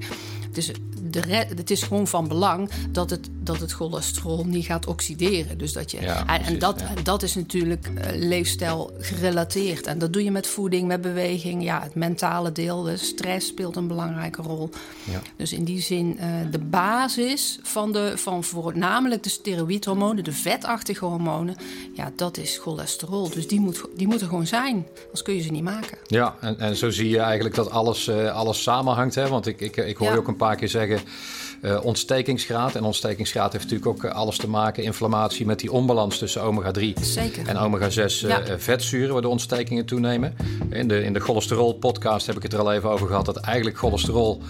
Dus 0.52 0.70
de 1.10 1.20
het 1.56 1.70
is 1.70 1.82
gewoon 1.82 2.06
van 2.06 2.28
belang 2.28 2.70
dat 2.90 3.10
het, 3.10 3.28
dat 3.40 3.60
het 3.60 3.72
cholesterol 3.72 4.44
niet 4.44 4.64
gaat 4.64 4.86
oxideren. 4.86 5.58
Dus 5.58 5.72
dat 5.72 5.90
je, 5.90 6.00
ja, 6.00 6.40
en, 6.40 6.58
dat, 6.58 6.80
ja. 6.80 7.02
dat 7.02 7.22
is 7.22 7.34
natuurlijk 7.34 7.88
uh, 7.88 8.04
leefstijl 8.14 8.90
gerelateerd. 8.98 9.86
En 9.86 9.98
dat 9.98 10.12
doe 10.12 10.24
je 10.24 10.30
met 10.30 10.46
voeding, 10.46 10.88
met 10.88 11.00
beweging. 11.00 11.62
Ja, 11.62 11.82
het 11.82 11.94
mentale 11.94 12.52
deel, 12.52 12.82
de 12.82 12.96
stress 12.96 13.46
speelt 13.46 13.76
een 13.76 13.86
belangrijke 13.86 14.42
rol. 14.42 14.70
Ja. 15.04 15.20
Dus 15.36 15.52
in 15.52 15.64
die 15.64 15.80
zin, 15.80 16.16
uh, 16.20 16.24
de 16.50 16.58
basis 16.58 17.58
van, 17.62 17.92
de, 17.92 18.12
van 18.16 18.44
voornamelijk 18.44 19.22
de 19.22 19.30
steroïdhormonen, 19.30 20.24
de 20.24 20.32
vetachtige 20.32 21.04
hormonen, 21.04 21.56
ja, 21.94 22.12
dat 22.16 22.36
is 22.36 22.58
cholesterol. 22.58 23.30
Dus 23.30 23.48
die, 23.48 23.60
moet, 23.60 23.84
die 23.96 24.06
moeten 24.06 24.28
gewoon 24.28 24.46
zijn. 24.46 24.86
Anders 25.04 25.22
kun 25.22 25.34
je 25.34 25.40
ze 25.40 25.50
niet 25.50 25.62
maken. 25.62 25.98
Ja, 26.06 26.36
en, 26.40 26.58
en 26.58 26.76
zo 26.76 26.90
zie 26.90 27.08
je 27.08 27.18
eigenlijk 27.18 27.54
dat 27.54 27.70
alles, 27.70 28.08
uh, 28.08 28.34
alles 28.34 28.62
samenhangt. 28.62 29.14
Hè? 29.14 29.28
Want 29.28 29.46
ik, 29.46 29.60
ik, 29.60 29.76
ik 29.76 29.96
hoor 29.96 30.12
je 30.12 30.18
ook 30.18 30.28
een 30.28 30.36
paar 30.42 30.56
keer 30.56 30.68
zeggen. 30.68 31.00
uh, 31.62 31.84
ontstekingsgraad. 31.84 32.74
En 32.74 32.84
ontstekingsgraad 32.84 33.52
heeft 33.52 33.64
natuurlijk 33.70 33.90
ook 33.90 34.04
alles 34.04 34.36
te 34.36 34.48
maken, 34.48 34.82
inflammatie 34.82 35.46
met 35.46 35.58
die 35.60 35.72
onbalans 35.72 36.18
tussen 36.18 36.42
omega-3 36.42 36.82
en 37.46 37.56
omega-6 37.58 38.26
vetzuren, 38.56 39.12
waardoor 39.12 39.30
ontstekingen 39.30 39.84
toenemen. 39.84 40.34
In 40.70 40.88
de, 40.88 41.02
in 41.04 41.12
de 41.12 41.20
cholesterol-podcast 41.20 42.26
heb 42.26 42.36
ik 42.36 42.42
het 42.42 42.52
er 42.52 42.58
al 42.58 42.72
even 42.72 42.90
over 42.90 43.06
gehad 43.06 43.24
dat 43.24 43.36
eigenlijk 43.36 43.78
cholesterol 43.78 44.42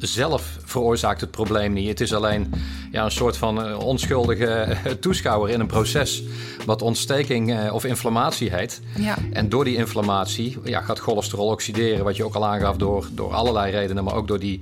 zelf 0.00 0.56
veroorzaakt 0.64 1.20
het 1.20 1.30
probleem 1.30 1.72
niet. 1.72 1.88
Het 1.88 2.00
is 2.00 2.14
alleen 2.14 2.52
ja, 2.92 3.04
een 3.04 3.10
soort 3.10 3.36
van 3.36 3.76
onschuldige 3.76 4.76
toeschouwer 5.00 5.50
in 5.50 5.60
een 5.60 5.66
proces 5.66 6.22
wat 6.66 6.82
ontsteking 6.82 7.70
of 7.70 7.84
inflammatie 7.84 8.50
heet. 8.54 8.80
Ja. 8.96 9.16
En 9.32 9.48
door 9.48 9.64
die 9.64 9.76
inflammatie 9.76 10.58
ja, 10.64 10.80
gaat 10.80 10.98
cholesterol 10.98 11.48
oxideren, 11.48 12.04
wat 12.04 12.16
je 12.16 12.24
ook 12.24 12.34
al 12.34 12.46
aangaf 12.46 12.76
door, 12.76 13.08
door 13.12 13.34
allerlei 13.34 13.72
redenen, 13.72 14.04
maar 14.04 14.14
ook 14.14 14.28
door 14.28 14.38
die 14.38 14.60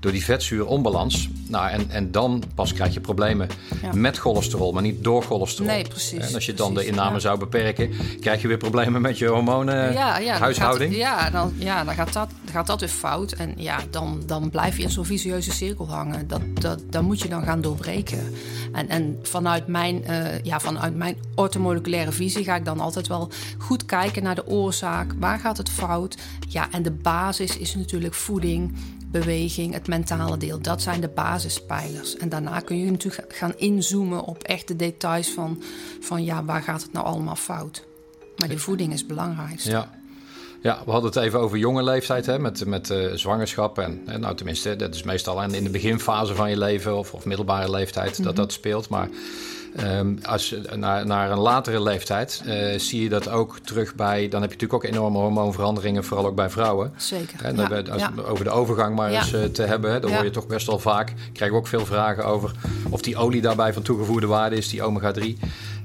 door 0.00 0.12
die 0.12 0.24
vetzuuronbalans. 0.24 1.28
Nou, 1.48 1.70
en, 1.70 1.90
en 1.90 2.10
dan 2.10 2.42
pas 2.54 2.72
krijg 2.72 2.94
je 2.94 3.00
problemen 3.00 3.48
met 3.92 4.18
cholesterol, 4.18 4.72
maar 4.72 4.82
niet 4.82 5.04
door 5.04 5.22
cholesterol. 5.22 5.70
Nee, 5.70 5.88
precies. 5.88 6.28
En 6.28 6.34
als 6.34 6.46
je 6.46 6.54
dan 6.54 6.74
de 6.74 6.86
inname 6.86 7.20
zou 7.20 7.38
beperken, 7.38 7.90
krijg 8.20 8.42
je 8.42 8.48
weer 8.48 8.56
problemen 8.56 9.00
met 9.00 9.18
je 9.18 9.26
hormonen, 9.26 9.92
ja, 9.92 10.18
ja, 10.18 10.38
huishouding. 10.38 10.90
Dan 10.92 11.00
gaat, 11.00 11.22
ja, 11.22 11.30
dan, 11.30 11.52
ja, 11.56 11.84
dan 11.84 11.94
gaat 11.94 12.12
dat, 12.12 12.28
gaat 12.50 12.66
dat 12.66 12.80
weer 12.80 12.88
fout. 12.88 13.32
En 13.32 13.54
ja, 13.56 13.78
dan, 13.90 14.22
dan 14.26 14.50
blijf 14.50 14.77
in 14.78 14.90
zo'n 14.90 15.04
vicieuze 15.04 15.52
cirkel 15.52 15.88
hangen. 15.88 16.28
Dat, 16.28 16.40
dat, 16.54 16.82
dat 16.90 17.02
moet 17.02 17.20
je 17.20 17.28
dan 17.28 17.42
gaan 17.42 17.60
doorbreken. 17.60 18.18
En, 18.72 18.88
en 18.88 19.18
vanuit, 19.22 19.66
mijn, 19.66 20.02
uh, 20.10 20.42
ja, 20.42 20.60
vanuit 20.60 20.94
mijn 20.94 21.16
ortomoleculaire 21.34 22.12
visie 22.12 22.44
ga 22.44 22.56
ik 22.56 22.64
dan 22.64 22.80
altijd 22.80 23.06
wel 23.06 23.30
goed 23.58 23.84
kijken 23.84 24.22
naar 24.22 24.34
de 24.34 24.46
oorzaak. 24.46 25.14
Waar 25.18 25.38
gaat 25.38 25.56
het 25.56 25.68
fout? 25.68 26.16
Ja, 26.48 26.70
en 26.70 26.82
de 26.82 26.90
basis 26.90 27.58
is 27.58 27.74
natuurlijk 27.74 28.14
voeding 28.14 28.72
beweging, 29.10 29.72
het 29.72 29.88
mentale 29.88 30.36
deel. 30.36 30.60
Dat 30.60 30.82
zijn 30.82 31.00
de 31.00 31.08
basispijlers. 31.08 32.16
En 32.16 32.28
daarna 32.28 32.60
kun 32.60 32.78
je 32.78 32.90
natuurlijk 32.90 33.34
gaan 33.36 33.52
inzoomen 33.56 34.24
op 34.24 34.42
echte 34.42 34.76
details 34.76 35.30
van, 35.30 35.62
van 36.00 36.24
ja, 36.24 36.44
waar 36.44 36.62
gaat 36.62 36.82
het 36.82 36.92
nou 36.92 37.06
allemaal 37.06 37.36
fout. 37.36 37.86
Maar 38.36 38.48
de 38.48 38.58
voeding 38.58 38.92
is 38.92 39.06
belangrijk. 39.06 39.58
Ja. 39.58 39.97
Ja, 40.60 40.82
we 40.84 40.90
hadden 40.90 41.10
het 41.10 41.18
even 41.18 41.40
over 41.40 41.58
jonge 41.58 41.82
leeftijd, 41.82 42.26
hè, 42.26 42.38
met, 42.38 42.66
met 42.66 42.90
uh, 42.90 43.12
zwangerschap. 43.12 43.78
En, 43.78 44.02
nou, 44.20 44.34
tenminste, 44.34 44.76
dat 44.76 44.94
is 44.94 45.02
meestal 45.02 45.42
in 45.42 45.64
de 45.64 45.70
beginfase 45.70 46.34
van 46.34 46.50
je 46.50 46.58
leven 46.58 46.96
of, 46.96 47.14
of 47.14 47.24
middelbare 47.24 47.70
leeftijd 47.70 48.16
dat 48.16 48.26
mhm. 48.26 48.34
dat 48.34 48.52
speelt. 48.52 48.88
Maar 48.88 49.08
Um, 49.84 50.18
als, 50.22 50.54
naar, 50.76 51.06
naar 51.06 51.30
een 51.30 51.38
latere 51.38 51.82
leeftijd 51.82 52.42
uh, 52.46 52.78
zie 52.78 53.02
je 53.02 53.08
dat 53.08 53.28
ook 53.28 53.58
terug 53.58 53.94
bij. 53.94 54.28
Dan 54.28 54.40
heb 54.40 54.50
je 54.50 54.56
natuurlijk 54.56 54.72
ook 54.72 54.84
enorme 54.84 55.18
hormoonveranderingen, 55.18 56.04
vooral 56.04 56.26
ook 56.26 56.34
bij 56.34 56.50
vrouwen. 56.50 56.92
Zeker. 56.96 57.44
En 57.44 57.56
ja, 57.56 57.82
als, 57.92 58.02
ja. 58.02 58.12
Over 58.28 58.44
de 58.44 58.50
overgang 58.50 58.96
maar 58.96 59.10
eens 59.10 59.32
uh, 59.32 59.44
te 59.44 59.62
hebben, 59.62 59.92
hè, 59.92 60.00
dan 60.00 60.12
hoor 60.12 60.24
je 60.24 60.30
toch 60.30 60.46
best 60.46 60.66
wel 60.66 60.78
vaak. 60.78 61.12
Krijgen 61.32 61.56
we 61.56 61.62
ook 61.62 61.66
veel 61.66 61.86
vragen 61.86 62.24
over 62.24 62.52
of 62.90 63.00
die 63.00 63.16
olie 63.16 63.40
daarbij 63.40 63.72
van 63.72 63.82
toegevoegde 63.82 64.26
waarde 64.26 64.56
is, 64.56 64.68
die 64.68 64.82
omega-3. 64.82 65.24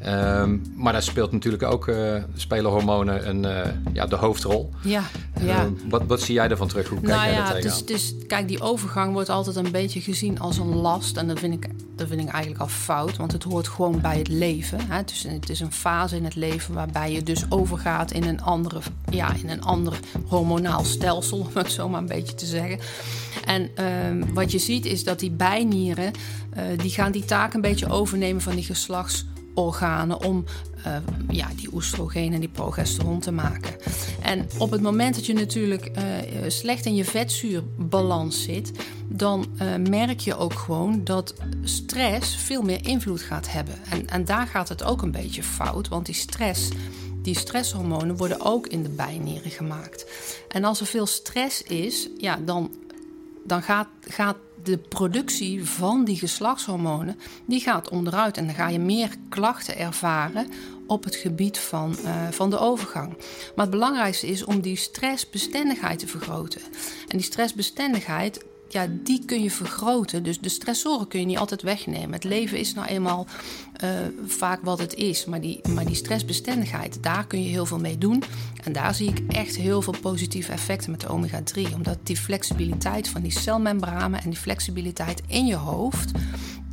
Um, 0.07 0.62
maar 0.75 0.93
daar 0.93 1.03
speelt 1.03 1.31
natuurlijk 1.31 1.63
ook 1.63 1.88
uh, 1.88 2.24
spelen 2.36 2.72
hormonen 2.72 3.29
een, 3.29 3.43
uh, 3.43 3.93
ja, 3.93 4.05
de 4.05 4.15
hoofdrol. 4.15 4.69
Ja, 4.81 5.03
ja. 5.41 5.63
Uh, 5.63 5.72
wat, 5.89 6.03
wat 6.07 6.22
zie 6.22 6.33
jij 6.33 6.50
ervan 6.50 6.67
terug? 6.67 6.88
Hoe 6.88 7.00
kijk 7.01 7.12
nou, 7.12 7.25
jij 7.25 7.33
ja, 7.33 7.53
dus, 7.62 7.86
dus, 7.86 8.13
kijk, 8.27 8.48
die 8.48 8.62
overgang 8.62 9.13
wordt 9.13 9.29
altijd 9.29 9.55
een 9.55 9.72
beetje 9.72 10.01
gezien 10.01 10.39
als 10.39 10.57
een 10.57 10.75
last. 10.75 11.17
En 11.17 11.27
dat 11.27 11.39
vind 11.39 11.53
ik, 11.53 11.69
dat 11.95 12.07
vind 12.07 12.22
ik 12.22 12.27
eigenlijk 12.27 12.62
al 12.62 12.67
fout, 12.67 13.17
want 13.17 13.31
het 13.31 13.43
hoort 13.43 13.67
gewoon 13.67 14.01
bij 14.01 14.17
het 14.17 14.27
leven. 14.27 14.79
Hè? 14.88 14.95
Het, 14.95 15.12
is, 15.12 15.24
het 15.24 15.50
is 15.50 15.60
een 15.60 15.72
fase 15.72 16.15
in 16.15 16.24
het 16.24 16.36
leven 16.36 16.74
waarbij 16.74 17.12
je 17.12 17.24
dus 17.24 17.43
overgaat 17.50 18.12
in 18.12 18.24
een, 18.24 18.41
andere, 18.41 18.79
ja, 19.10 19.33
in 19.33 19.50
een 19.50 19.63
ander 19.63 20.00
hormonaal 20.25 20.83
stelsel, 20.83 21.38
om 21.48 21.50
het 21.53 21.72
zo 21.72 21.89
maar 21.89 22.01
een 22.01 22.07
beetje 22.07 22.36
te 22.36 22.45
zeggen. 22.45 22.79
En 23.45 23.69
ehm, 23.75 24.33
wat 24.33 24.51
je 24.51 24.60
ziet 24.60 24.86
is 24.86 25.03
dat 25.03 25.19
die 25.19 25.31
bijnieren, 25.31 26.12
die 26.77 26.89
gaan 26.89 27.12
die 27.12 27.25
taak 27.25 27.53
een 27.53 27.62
beetje 27.62 27.89
overnemen 27.89 28.41
van 28.41 28.55
die 28.55 28.63
geslachts 28.63 29.25
organen 29.53 30.24
om 30.24 30.45
uh, 30.88 30.95
ja, 31.29 31.48
die 31.55 31.74
oestrogeen 31.74 32.33
en 32.33 32.39
die 32.39 32.50
progesteron 32.50 33.19
te 33.19 33.31
maken. 33.31 33.75
En 34.22 34.48
op 34.57 34.72
het 34.72 34.81
moment 34.81 35.15
dat 35.15 35.25
je 35.25 35.33
natuurlijk 35.33 35.91
uh, 35.98 36.03
slecht 36.48 36.86
in 36.86 36.95
je 36.95 37.05
vetzuurbalans 37.05 38.43
zit, 38.43 38.72
dan 39.07 39.45
uh, 39.62 39.75
merk 39.89 40.19
je 40.19 40.38
ook 40.38 40.53
gewoon 40.53 41.03
dat 41.03 41.33
stress 41.63 42.36
veel 42.36 42.62
meer 42.62 42.88
invloed 42.88 43.22
gaat 43.22 43.51
hebben. 43.51 43.75
En, 43.89 44.07
en 44.07 44.25
daar 44.25 44.48
gaat 44.48 44.69
het 44.69 44.83
ook 44.83 45.01
een 45.01 45.12
beetje 45.12 45.43
fout, 45.43 45.88
want 45.88 46.05
die 46.05 46.15
stress. 46.15 46.69
Die 47.22 47.38
stresshormonen 47.38 48.17
worden 48.17 48.41
ook 48.41 48.67
in 48.67 48.83
de 48.83 48.89
bijnieren 48.89 49.51
gemaakt. 49.51 50.05
En 50.48 50.63
als 50.63 50.79
er 50.79 50.86
veel 50.86 51.05
stress 51.05 51.62
is, 51.62 52.10
ja, 52.17 52.38
dan, 52.45 52.72
dan 53.43 53.62
gaat, 53.62 53.88
gaat 54.01 54.38
de 54.63 54.77
productie 54.77 55.65
van 55.65 56.05
die 56.05 56.17
geslachtshormonen 56.17 57.19
die 57.45 57.59
gaat 57.59 57.89
onderuit. 57.89 58.38
En 58.38 58.45
dan 58.45 58.55
ga 58.55 58.67
je 58.67 58.79
meer 58.79 59.15
klachten 59.29 59.77
ervaren 59.77 60.47
op 60.88 61.03
het 61.03 61.15
gebied 61.15 61.59
van, 61.59 61.95
uh, 62.03 62.27
van 62.31 62.50
de 62.50 62.57
overgang. 62.57 63.09
Maar 63.55 63.65
het 63.65 63.69
belangrijkste 63.69 64.27
is 64.27 64.45
om 64.45 64.62
die 64.62 64.77
stressbestendigheid 64.77 66.00
te 66.00 66.07
vergroten. 66.07 66.62
En 67.07 67.17
die 67.17 67.25
stressbestendigheid 67.25 68.45
ja, 68.74 68.88
die 69.03 69.25
kun 69.25 69.44
je 69.44 69.51
vergroten. 69.51 70.24
Dus 70.24 70.39
de 70.39 70.50
stressoren 70.50 71.08
kun 71.08 71.20
je 71.20 71.25
niet 71.25 71.38
altijd 71.38 71.62
wegnemen. 71.62 72.12
Het 72.12 72.24
leven 72.24 72.58
is 72.58 72.74
nou 72.74 72.88
eenmaal 72.88 73.27
uh, 73.84 73.89
vaak 74.25 74.60
wat 74.63 74.80
het 74.80 74.94
is. 74.94 75.25
Maar 75.25 75.42
die, 75.42 75.68
maar 75.68 75.86
die 75.86 75.96
stressbestendigheid, 75.96 77.03
daar 77.03 77.27
kun 77.27 77.44
je 77.44 77.50
heel 77.50 77.65
veel 77.65 77.80
mee 77.80 77.98
doen. 77.98 78.24
En 78.63 78.74
daar 78.74 78.96
zie 78.96 79.10
ik 79.10 79.34
echt 79.34 79.56
heel 79.56 79.82
veel 79.82 79.96
positieve 80.01 80.51
effecten 80.51 80.92
met 80.92 81.01
de 81.01 81.08
omega-3. 81.08 81.74
Omdat 81.74 81.98
die 82.03 82.18
flexibiliteit 82.18 83.08
van 83.08 83.22
die 83.22 83.32
celmembranen 83.32 84.22
en 84.22 84.30
die 84.30 84.39
flexibiliteit 84.39 85.22
in 85.27 85.46
je 85.46 85.56
hoofd 85.56 86.12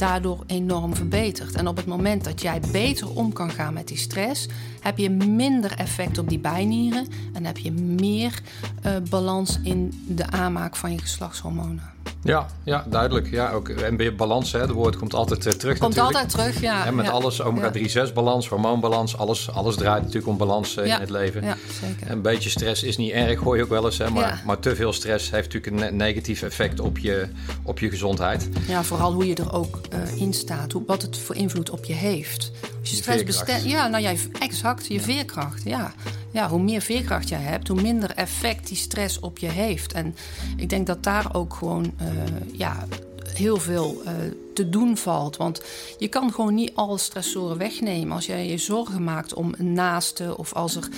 daardoor 0.01 0.45
enorm 0.47 0.95
verbetert. 0.95 1.55
En 1.55 1.69
op 1.69 1.77
het 1.77 1.87
moment 1.87 2.25
dat 2.25 2.43
jij 2.43 2.61
beter 2.73 3.11
om 3.17 3.33
kan 3.33 3.51
gaan 3.51 3.75
met 3.75 3.89
die 3.89 3.97
stress, 3.97 4.49
heb 4.81 4.99
je 4.99 5.11
minder 5.11 5.73
effect 5.77 6.19
op 6.19 6.29
die 6.29 6.39
bijnieren 6.39 7.07
en 7.33 7.45
heb 7.45 7.59
je 7.59 7.73
meer 7.73 8.41
uh, 8.87 8.97
balans 9.11 9.59
in 9.63 10.05
de 10.07 10.31
aanmaak 10.31 10.77
van 10.77 10.93
je 10.93 10.99
geslachtshormonen. 10.99 12.00
Ja, 12.23 12.47
ja, 12.65 12.85
duidelijk. 12.89 13.31
Ja, 13.31 13.51
ook, 13.51 13.69
en 13.69 13.97
weer 13.97 14.15
balans, 14.15 14.53
hè, 14.53 14.61
het 14.61 14.71
woord 14.71 14.97
komt 14.97 15.15
altijd 15.15 15.47
uh, 15.47 15.53
terug 15.53 15.79
Komt 15.79 15.95
natuurlijk. 15.95 16.25
altijd 16.25 16.53
terug, 16.53 16.61
ja. 16.61 16.87
En 16.87 16.95
met 16.95 17.07
ja. 17.07 17.11
alles, 17.11 17.43
omega-3-6 17.43 18.13
balans, 18.15 18.49
hormoonbalans, 18.49 19.17
alles, 19.17 19.51
alles 19.51 19.77
draait 19.77 20.03
natuurlijk 20.03 20.27
om 20.27 20.37
balans 20.37 20.77
uh, 20.77 20.87
ja. 20.87 20.95
in 20.95 21.01
het 21.01 21.11
leven. 21.11 21.43
Ja, 21.43 21.57
zeker. 21.81 22.11
Een 22.11 22.23
beetje 22.23 22.51
stress 22.51 22.83
is 22.83 22.97
niet 22.97 23.13
erg, 23.13 23.41
hoor 23.41 23.57
je 23.57 23.63
ook 23.63 23.69
wel 23.69 23.85
eens. 23.85 23.99
Hè, 23.99 24.11
maar, 24.11 24.29
ja. 24.29 24.41
maar 24.45 24.59
te 24.59 24.77
veel 24.77 24.93
stress 24.93 25.31
heeft 25.31 25.53
natuurlijk 25.53 25.83
een 25.83 25.97
negatief 25.97 26.43
effect 26.43 26.81
op 26.81 26.99
je, 26.99 27.29
op 27.63 27.79
je 27.79 27.91
gezondheid. 27.91 28.49
Ja, 28.67 28.83
vooral 28.83 29.13
hoe 29.13 29.27
je 29.27 29.35
er 29.35 29.53
ook 29.53 29.81
uh, 29.95 30.21
in 30.21 30.33
staat, 30.33 30.73
hoe, 30.73 30.83
wat 30.87 31.03
het 31.03 31.19
voor 31.19 31.37
invloed 31.37 31.71
op 31.71 31.85
je 31.85 31.95
heeft. 31.95 32.51
Als 32.81 32.91
je, 32.91 32.97
je 32.97 33.03
stress 33.03 33.25
bestemt... 33.25 33.65
Ja, 33.65 33.87
nou 33.87 34.03
ja, 34.03 34.13
exact, 34.39 34.87
je 34.87 35.01
veerkracht, 35.01 35.63
ja 35.65 35.93
ja, 36.31 36.49
hoe 36.49 36.63
meer 36.63 36.81
veerkracht 36.81 37.29
jij 37.29 37.41
hebt, 37.41 37.69
hoe 37.69 37.83
minder 37.83 38.11
effect 38.11 38.69
die 38.69 38.77
stress 38.77 39.21
op 39.21 39.39
je 39.39 39.49
heeft. 39.49 39.93
En 39.93 40.15
ik 40.57 40.69
denk 40.69 40.87
dat 40.87 41.03
daar 41.03 41.35
ook 41.35 41.55
gewoon 41.55 41.93
uh, 42.03 42.09
ja, 42.53 42.87
heel 43.35 43.57
veel 43.57 44.03
uh, 44.05 44.11
te 44.55 44.69
doen 44.69 44.97
valt. 44.97 45.37
Want 45.37 45.63
je 45.99 46.09
kan 46.09 46.33
gewoon 46.33 46.55
niet 46.55 46.73
alle 46.75 46.99
stressoren 46.99 47.59
wegnemen. 47.59 48.15
Als 48.15 48.27
jij 48.27 48.49
je 48.49 48.59
zorgen 48.59 49.05
maakt 49.05 49.35
om 49.35 49.55
een 49.59 49.73
naaste, 49.73 50.37
of 50.37 50.53
als 50.53 50.77
er, 50.77 50.89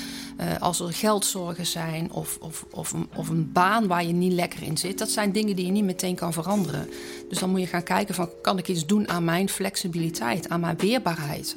uh, 0.41 0.61
als 0.61 0.81
er 0.81 0.93
geldzorgen 0.93 1.67
zijn, 1.67 2.13
of, 2.13 2.39
of, 2.41 2.67
of, 2.71 2.93
een, 2.93 3.09
of 3.17 3.29
een 3.29 3.53
baan 3.53 3.87
waar 3.87 4.05
je 4.05 4.13
niet 4.13 4.33
lekker 4.33 4.63
in 4.63 4.77
zit, 4.77 4.99
dat 4.99 5.11
zijn 5.11 5.33
dingen 5.33 5.57
die 5.57 5.67
je 5.67 5.73
niet 5.73 5.85
meteen 5.85 6.15
kan 6.15 6.33
veranderen. 6.33 6.89
Dus 7.29 7.39
dan 7.39 7.51
moet 7.51 7.61
je 7.61 7.67
gaan 7.67 7.83
kijken 7.83 8.15
van, 8.15 8.29
kan 8.43 8.59
ik 8.59 8.69
iets 8.69 8.87
doen 8.87 9.09
aan 9.09 9.25
mijn 9.25 9.49
flexibiliteit, 9.49 10.49
aan 10.49 10.61
mijn 10.61 10.77
weerbaarheid? 10.77 11.57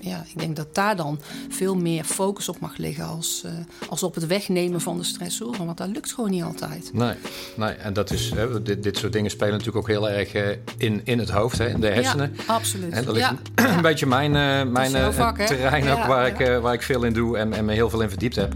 Ja, 0.00 0.24
ik 0.32 0.38
denk 0.38 0.56
dat 0.56 0.74
daar 0.74 0.96
dan 0.96 1.20
veel 1.48 1.76
meer 1.76 2.04
focus 2.04 2.48
op 2.48 2.60
mag 2.60 2.76
liggen 2.76 3.04
als, 3.04 3.42
uh, 3.46 3.52
als 3.88 4.02
op 4.02 4.14
het 4.14 4.26
wegnemen 4.26 4.80
van 4.80 4.98
de 4.98 5.04
stressoren. 5.04 5.66
Want 5.66 5.78
dat 5.78 5.88
lukt 5.88 6.12
gewoon 6.12 6.30
niet 6.30 6.42
altijd. 6.42 6.90
Nee, 6.92 7.14
nee 7.56 7.72
en 7.72 7.92
dat 7.92 8.10
is, 8.10 8.30
hè, 8.34 8.62
dit, 8.62 8.82
dit 8.82 8.96
soort 8.96 9.12
dingen 9.12 9.30
spelen 9.30 9.52
natuurlijk 9.52 9.76
ook 9.76 9.88
heel 9.88 10.10
erg 10.10 10.34
uh, 10.34 10.48
in, 10.76 11.00
in 11.04 11.18
het 11.18 11.30
hoofd, 11.30 11.58
hè, 11.58 11.68
in 11.68 11.80
de 11.80 11.88
hersenen. 11.88 12.34
Ja, 12.36 12.54
absoluut. 12.54 12.92
En 12.92 13.04
dat 13.04 13.16
ja. 13.16 13.30
een, 13.54 13.64
ja. 13.74 13.80
beetje 13.80 14.06
mijn, 14.06 14.34
uh, 14.34 14.72
mijn 14.72 15.12
vak, 15.12 15.36
terrein 15.40 15.88
ook, 15.88 16.04
waar, 16.04 16.26
ik, 16.26 16.60
waar 16.62 16.74
ik 16.74 16.82
veel 16.82 17.04
in 17.04 17.12
doe 17.12 17.38
en, 17.38 17.52
en 17.52 17.64
me 17.64 17.72
heel 17.72 17.90
veel 17.90 18.00
in 18.00 18.08
verdiept 18.08 18.36
heb. 18.36 18.54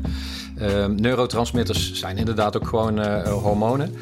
Ehm, 0.59 0.95
neurotransmitters 0.95 1.93
zijn 1.93 2.17
inderdaad 2.17 2.57
ook 2.57 2.69
gewoon 2.69 3.23
hormonen. 3.27 3.95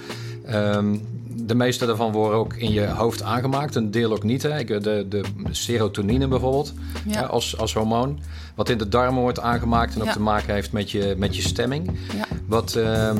Um, 0.50 1.20
de 1.46 1.54
meeste 1.54 1.86
daarvan 1.86 2.12
worden 2.12 2.38
ook 2.38 2.54
in 2.54 2.72
je 2.72 2.86
hoofd 2.86 3.22
aangemaakt. 3.22 3.74
Een 3.74 3.90
deel 3.90 4.12
ook 4.12 4.22
niet. 4.22 4.42
Hè. 4.42 4.64
De, 4.64 5.06
de 5.08 5.24
serotonine 5.50 6.28
bijvoorbeeld, 6.28 6.74
ja. 7.06 7.18
hè, 7.18 7.26
als, 7.26 7.58
als 7.58 7.74
hormoon. 7.74 8.20
Wat 8.54 8.68
in 8.68 8.78
de 8.78 8.88
darmen 8.88 9.20
wordt 9.22 9.40
aangemaakt 9.40 9.94
en 9.94 10.00
ook 10.00 10.06
ja. 10.06 10.12
te 10.12 10.20
maken 10.20 10.54
heeft 10.54 10.72
met 10.72 10.90
je, 10.90 11.14
met 11.18 11.36
je 11.36 11.42
stemming. 11.42 11.90
Ja. 12.16 12.26
Wat 12.46 12.74
uh, 12.74 13.10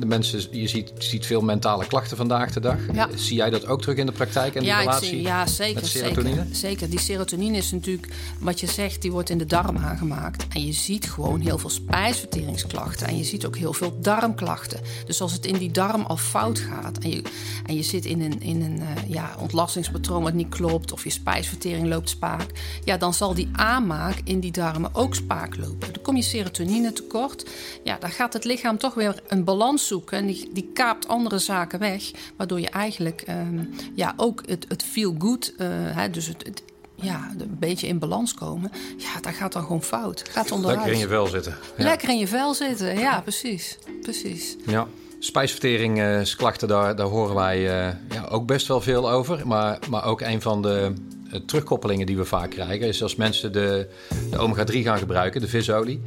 de 0.00 0.06
mensen, 0.06 0.42
je 0.50 0.68
ziet, 0.68 0.92
ziet 0.98 1.26
veel 1.26 1.40
mentale 1.40 1.86
klachten 1.86 2.16
vandaag 2.16 2.52
de 2.52 2.60
dag. 2.60 2.76
Ja. 2.92 3.08
Zie 3.14 3.36
jij 3.36 3.50
dat 3.50 3.66
ook 3.66 3.80
terug 3.80 3.96
in 3.96 4.06
de 4.06 4.12
praktijk 4.12 4.54
en 4.54 4.64
ja, 4.64 4.78
relatie 4.78 5.08
zie- 5.08 5.22
ja, 5.22 5.46
zeker, 5.46 5.74
met 5.74 5.90
serotonine? 5.90 6.34
Zeker, 6.36 6.56
zeker. 6.56 6.90
Die 6.90 7.00
serotonine 7.00 7.56
is 7.56 7.70
natuurlijk, 7.72 8.12
wat 8.38 8.60
je 8.60 8.66
zegt, 8.66 9.02
die 9.02 9.12
wordt 9.12 9.30
in 9.30 9.38
de 9.38 9.46
darm 9.46 9.76
aangemaakt. 9.76 10.46
En 10.48 10.66
je 10.66 10.72
ziet 10.72 11.10
gewoon 11.10 11.40
heel 11.40 11.58
veel 11.58 11.70
spijsverteringsklachten. 11.70 13.06
En 13.06 13.16
je 13.16 13.24
ziet 13.24 13.46
ook 13.46 13.56
heel 13.56 13.72
veel 13.72 13.96
darmklachten. 14.00 14.80
Dus 15.06 15.20
als 15.20 15.32
het 15.32 15.46
in 15.46 15.58
die 15.58 15.70
darm 15.70 16.02
al 16.02 16.16
fout 16.16 16.58
gaat 16.58 16.98
en 16.98 17.10
je, 17.10 17.22
en 17.66 17.74
je 17.74 17.82
zit 17.82 18.04
in 18.04 18.20
een, 18.20 18.40
in 18.40 18.62
een 18.62 18.80
eh, 18.80 19.08
ja, 19.08 19.34
ontlastingspatroon 19.38 20.22
wat 20.22 20.32
niet 20.32 20.48
klopt, 20.48 20.92
of 20.92 21.04
je 21.04 21.10
spijsvertering 21.10 21.88
loopt 21.88 22.08
spaak, 22.08 22.46
ja, 22.84 22.96
dan 22.96 23.14
zal 23.14 23.34
die 23.34 23.48
aanmaak 23.52 24.20
in 24.24 24.40
die 24.40 24.52
darmen 24.52 24.94
ook 24.94 25.14
spaak 25.14 25.56
lopen. 25.56 25.92
Dan 25.92 26.02
kom 26.02 26.16
je 26.16 26.22
serotonine 26.22 26.92
tekort. 26.92 27.50
Ja, 27.84 27.98
dan 27.98 28.10
gaat 28.10 28.32
het 28.32 28.44
lichaam 28.44 28.78
toch 28.78 28.94
weer 28.94 29.22
een 29.28 29.44
balans 29.44 29.81
zoeken. 29.86 30.18
En 30.18 30.26
die, 30.26 30.50
die 30.52 30.70
kaapt 30.74 31.08
andere 31.08 31.38
zaken 31.38 31.78
weg. 31.78 32.10
Waardoor 32.36 32.60
je 32.60 32.68
eigenlijk 32.68 33.20
ehm, 33.20 33.64
ja, 33.94 34.14
ook 34.16 34.42
het, 34.46 34.64
het 34.68 34.82
feel 34.82 35.14
good, 35.18 35.52
eh, 35.56 35.68
hè, 35.70 36.10
dus 36.10 36.26
het, 36.26 36.44
het 36.46 36.62
ja, 36.94 37.30
een 37.38 37.56
beetje 37.58 37.86
in 37.86 37.98
balans 37.98 38.34
komen. 38.34 38.70
Ja, 38.96 39.20
dat 39.20 39.32
gaat 39.32 39.52
dan 39.52 39.62
gewoon 39.62 39.82
fout. 39.82 40.28
Gaat 40.30 40.52
onderuit. 40.52 40.76
Lekker 40.76 40.94
in 40.94 41.00
je 41.00 41.08
vel 41.08 41.26
zitten. 41.26 41.56
Ja. 41.76 41.84
Lekker 41.84 42.08
in 42.08 42.18
je 42.18 42.28
vel 42.28 42.54
zitten, 42.54 42.98
ja, 42.98 43.20
precies. 43.20 43.78
precies. 44.02 44.56
Ja. 44.66 44.86
Spijsverteringsklachten, 45.18 46.68
daar, 46.68 46.96
daar 46.96 47.06
horen 47.06 47.34
wij 47.34 47.56
eh, 47.56 47.94
ja, 48.10 48.26
ook 48.28 48.46
best 48.46 48.66
wel 48.66 48.80
veel 48.80 49.10
over. 49.10 49.46
Maar, 49.46 49.78
maar 49.90 50.04
ook 50.04 50.20
een 50.20 50.42
van 50.42 50.62
de 50.62 50.92
eh, 51.30 51.40
terugkoppelingen 51.46 52.06
die 52.06 52.16
we 52.16 52.24
vaak 52.24 52.50
krijgen... 52.50 52.86
is 52.86 53.02
als 53.02 53.16
mensen 53.16 53.52
de, 53.52 53.88
de 54.30 54.38
omega-3 54.38 54.76
gaan 54.78 54.98
gebruiken, 54.98 55.40
de 55.40 55.48
visolie... 55.48 56.02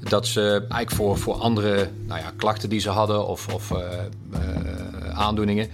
dat 0.00 0.26
ze 0.26 0.50
eigenlijk 0.50 0.90
voor, 0.90 1.18
voor 1.18 1.34
andere 1.34 1.88
nou 2.06 2.20
ja, 2.20 2.32
klachten 2.36 2.68
die 2.68 2.80
ze 2.80 2.90
hadden 2.90 3.26
of, 3.26 3.54
of 3.54 3.70
eh, 3.70 3.78
eh, 4.32 5.18
aandoeningen... 5.18 5.68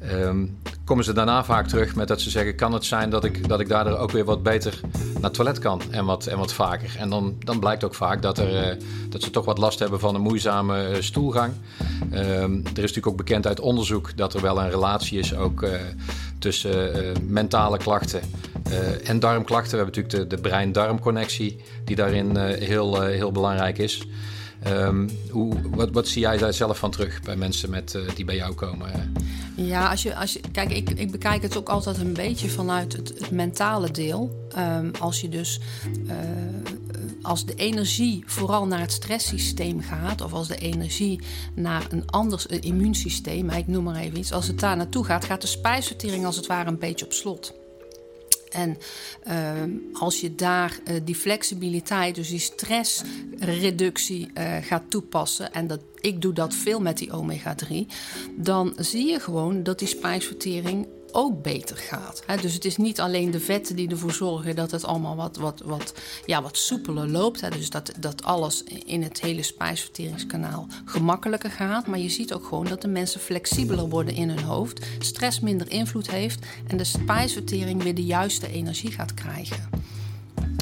ehm, 0.00 0.46
komen 0.84 1.04
ze 1.04 1.12
daarna 1.12 1.44
vaak 1.44 1.66
terug 1.66 1.94
met 1.94 2.08
dat 2.08 2.20
ze 2.20 2.30
zeggen... 2.30 2.56
kan 2.56 2.72
het 2.72 2.84
zijn 2.84 3.10
dat 3.10 3.24
ik, 3.24 3.48
dat 3.48 3.60
ik 3.60 3.68
daardoor 3.68 3.96
ook 3.96 4.10
weer 4.10 4.24
wat 4.24 4.42
beter 4.42 4.80
naar 5.14 5.22
het 5.22 5.34
toilet 5.34 5.58
kan 5.58 5.82
en 5.90 6.04
wat, 6.04 6.26
en 6.26 6.38
wat 6.38 6.52
vaker. 6.52 6.96
En 6.98 7.10
dan, 7.10 7.36
dan 7.38 7.58
blijkt 7.58 7.84
ook 7.84 7.94
vaak 7.94 8.22
dat, 8.22 8.38
er, 8.38 8.56
eh, 8.56 8.76
dat 9.08 9.22
ze 9.22 9.30
toch 9.30 9.44
wat 9.44 9.58
last 9.58 9.78
hebben 9.78 10.00
van 10.00 10.14
een 10.14 10.20
moeizame 10.20 10.96
stoelgang. 11.00 11.52
Ehm, 12.10 12.52
er 12.52 12.60
is 12.64 12.74
natuurlijk 12.74 13.06
ook 13.06 13.16
bekend 13.16 13.46
uit 13.46 13.60
onderzoek 13.60 14.16
dat 14.16 14.34
er 14.34 14.40
wel 14.40 14.60
een 14.60 14.70
relatie 14.70 15.18
is 15.18 15.36
ook 15.36 15.66
tussen 16.44 16.94
eh, 16.94 17.20
mentale 17.26 17.78
klachten 17.78 18.20
eh, 18.64 19.08
en 19.08 19.20
darmklachten. 19.20 19.70
We 19.70 19.84
hebben 19.84 19.94
natuurlijk 19.94 20.30
de, 20.30 20.36
de 20.36 20.42
brein-darmconnectie 20.42 21.56
die 21.84 21.96
daarin 21.96 22.36
eh, 22.36 22.66
heel, 22.68 23.00
heel 23.00 23.32
belangrijk 23.32 23.78
is. 23.78 24.06
Ehm, 24.62 25.08
hoe, 25.30 25.54
wat, 25.70 25.90
wat 25.90 26.08
zie 26.08 26.20
jij 26.20 26.38
daar 26.38 26.52
zelf 26.52 26.78
van 26.78 26.90
terug 26.90 27.22
bij 27.22 27.36
mensen 27.36 27.70
met, 27.70 27.98
die 28.14 28.24
bij 28.24 28.36
jou 28.36 28.54
komen? 28.54 29.12
Ja, 29.56 29.90
als 29.90 30.02
je, 30.02 30.16
als 30.16 30.32
je, 30.32 30.40
kijk, 30.52 30.70
ik, 30.70 30.90
ik 30.90 31.10
bekijk 31.10 31.42
het 31.42 31.56
ook 31.56 31.68
altijd 31.68 31.98
een 31.98 32.12
beetje 32.12 32.48
vanuit 32.48 32.92
het, 32.92 33.30
mentale 33.30 33.90
deel. 33.90 34.46
Ehm, 34.54 34.90
als 35.00 35.20
je 35.20 35.28
dus, 35.28 35.60
als 37.24 37.44
de 37.44 37.54
energie 37.54 38.22
vooral 38.26 38.66
naar 38.66 38.80
het 38.80 38.92
stresssysteem 38.92 39.80
gaat, 39.80 40.20
of 40.20 40.32
als 40.32 40.48
de 40.48 40.56
energie 40.56 41.20
naar 41.54 41.86
een 41.90 42.10
anders 42.10 42.50
een 42.50 42.62
immuunsysteem, 42.62 43.50
ik 43.50 43.66
noem 43.66 43.84
maar 43.84 44.00
even 44.00 44.18
iets, 44.18 44.32
als 44.32 44.46
het 44.46 44.60
daar 44.60 44.76
naartoe 44.76 45.04
gaat, 45.04 45.24
gaat 45.24 45.40
de 45.40 45.46
spijsvertering 45.46 46.24
als 46.26 46.36
het 46.36 46.46
ware 46.46 46.68
een 46.68 46.78
beetje 46.78 47.04
op 47.04 47.12
slot. 47.12 47.54
En 48.50 48.78
ehm, 49.22 49.70
als 49.92 50.20
je 50.20 50.34
daar 50.34 50.78
eh, 50.84 50.94
die 51.04 51.14
flexibiliteit, 51.14 52.14
dus 52.14 52.28
die 52.28 52.38
stressreductie 52.38 54.30
eh, 54.34 54.56
gaat 54.62 54.82
toepassen, 54.88 55.52
en 55.52 55.66
dat, 55.66 55.80
ik 56.00 56.22
doe 56.22 56.32
dat 56.32 56.54
veel 56.54 56.80
met 56.80 56.98
die 56.98 57.12
omega-3, 57.12 57.74
dan 58.36 58.72
zie 58.76 59.06
je 59.06 59.20
gewoon 59.20 59.62
dat 59.62 59.78
die 59.78 59.88
spijsvertering 59.88 60.86
ook 61.14 61.42
beter 61.42 61.76
gaat. 61.76 62.22
Hè? 62.26 62.36
Dus 62.36 62.54
het 62.54 62.64
is 62.64 62.76
niet 62.76 63.00
alleen 63.00 63.30
de 63.30 63.40
vetten 63.40 63.76
die 63.76 63.90
ervoor 63.90 64.12
zorgen 64.12 64.56
dat 64.56 64.70
het 64.70 64.84
allemaal 64.84 65.16
wat, 65.16 65.36
wat, 65.36 65.62
wat, 65.64 65.94
ja, 66.26 66.42
wat 66.42 66.56
soepeler 66.56 67.08
loopt. 67.08 67.52
Dus 67.52 67.70
dat, 67.70 67.92
dat 67.98 68.24
alles 68.24 68.62
in 68.84 69.02
het 69.02 69.20
hele 69.20 69.42
spijsverteringskanaal 69.42 70.66
gemakkelijker 70.84 71.50
gaat. 71.50 71.86
Maar 71.86 71.98
je 71.98 72.08
ziet 72.08 72.34
ook 72.34 72.44
gewoon 72.44 72.66
dat 72.66 72.82
de 72.82 72.88
mensen 72.88 73.20
flexibeler 73.20 73.88
worden 73.88 74.14
in 74.14 74.28
hun 74.28 74.42
hoofd. 74.42 74.86
Stress 74.98 75.40
minder 75.40 75.70
invloed 75.70 76.10
heeft. 76.10 76.46
En 76.66 76.76
de 76.76 76.84
spijsvertering 76.84 77.82
weer 77.82 77.94
de 77.94 78.04
juiste 78.04 78.48
energie 78.48 78.90
gaat 78.90 79.14
krijgen. 79.14 79.68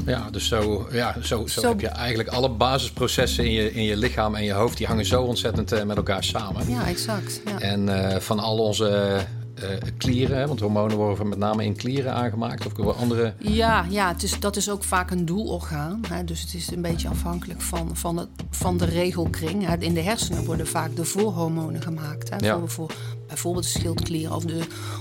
Ja, 0.06 0.30
dus 0.30 0.48
zo, 0.48 0.88
ja, 0.92 1.16
zo, 1.22 1.46
zo, 1.46 1.60
Zo- 1.60 1.68
heb 1.68 1.80
je 1.80 1.88
eigenlijk 1.88 2.28
alle 2.28 2.50
basisprocessen 2.50 3.44
in 3.44 3.52
je, 3.52 3.72
in 3.72 3.82
je 3.82 3.96
lichaam 3.96 4.34
en 4.34 4.44
je 4.44 4.52
hoofd, 4.52 4.76
die 4.76 4.86
hangen 4.86 5.04
zo 5.04 5.22
ontzettend 5.22 5.72
eh, 5.72 5.82
met 5.82 5.96
elkaar 5.96 6.24
samen. 6.24 6.70
Ja, 6.70 6.86
exact. 6.86 7.40
Ja. 7.44 7.60
En 7.60 8.10
eh, 8.12 8.20
van 8.20 8.38
al 8.38 8.58
onze 8.58 9.18
eh, 9.62 9.90
klieren, 9.96 10.38
hè, 10.38 10.46
want 10.46 10.60
hormonen 10.60 10.96
worden 10.96 11.28
met 11.28 11.38
name 11.38 11.64
in 11.64 11.76
klieren 11.76 12.14
aangemaakt, 12.14 12.78
of 12.78 12.96
andere. 12.96 13.34
Ja, 13.38 13.86
ja 13.90 14.08
het 14.08 14.22
is, 14.22 14.40
dat 14.40 14.56
is 14.56 14.70
ook 14.70 14.84
vaak 14.84 15.10
een 15.10 15.24
doelorgaan. 15.24 16.00
Hè? 16.08 16.24
Dus 16.24 16.40
het 16.40 16.54
is 16.54 16.70
een 16.70 16.82
beetje 16.82 17.08
afhankelijk 17.08 17.60
van, 17.60 17.96
van, 17.96 18.16
het, 18.16 18.28
van 18.50 18.76
de 18.76 18.84
regelkring. 18.84 19.66
Hè? 19.66 19.76
In 19.78 19.94
de 19.94 20.00
hersenen 20.00 20.44
worden 20.44 20.66
vaak 20.66 20.96
de 20.96 21.04
voorhormonen 21.04 21.82
gemaakt. 21.82 22.30
Hè? 22.30 22.36
Ja. 22.36 22.58
Voor, 22.58 22.68
voor 22.68 22.90
bijvoorbeeld 23.26 23.64
de 23.64 23.78
schildklier 23.78 24.34
of 24.34 24.44
de, 24.44 24.60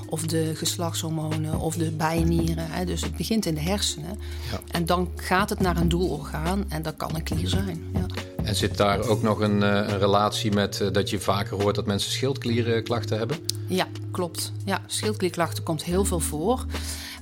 of 0.09 0.25
de 0.25 0.51
geslachtshormonen 0.55 1.59
of 1.59 1.75
de 1.75 1.91
bijnieren. 1.91 2.65
Hè? 2.69 2.85
Dus 2.85 3.01
het 3.01 3.15
begint 3.15 3.45
in 3.45 3.53
de 3.53 3.61
hersenen. 3.61 4.19
Ja. 4.51 4.59
En 4.71 4.85
dan 4.85 5.09
gaat 5.15 5.49
het 5.49 5.59
naar 5.59 5.77
een 5.77 5.89
doelorgaan 5.89 6.65
en 6.69 6.81
dat 6.81 6.95
kan 6.97 7.15
een 7.15 7.23
klier 7.23 7.47
zijn. 7.47 7.83
Ja. 7.93 8.05
En 8.43 8.55
zit 8.55 8.77
daar 8.77 9.07
ook 9.07 9.21
nog 9.21 9.39
een, 9.39 9.63
eh, 9.63 9.69
een 9.69 9.99
relatie 9.99 10.51
met 10.51 10.81
eh, 10.81 10.87
dat 10.91 11.09
je 11.09 11.19
vaker 11.19 11.61
hoort 11.61 11.75
dat 11.75 11.85
mensen 11.85 12.11
schildklierklachten 12.11 13.17
hebben? 13.17 13.37
Ja, 13.67 13.87
klopt. 14.11 14.51
Ja, 14.65 14.81
schildklierklachten 14.87 15.63
komt 15.63 15.83
heel 15.83 16.05
veel 16.05 16.19
voor. 16.19 16.65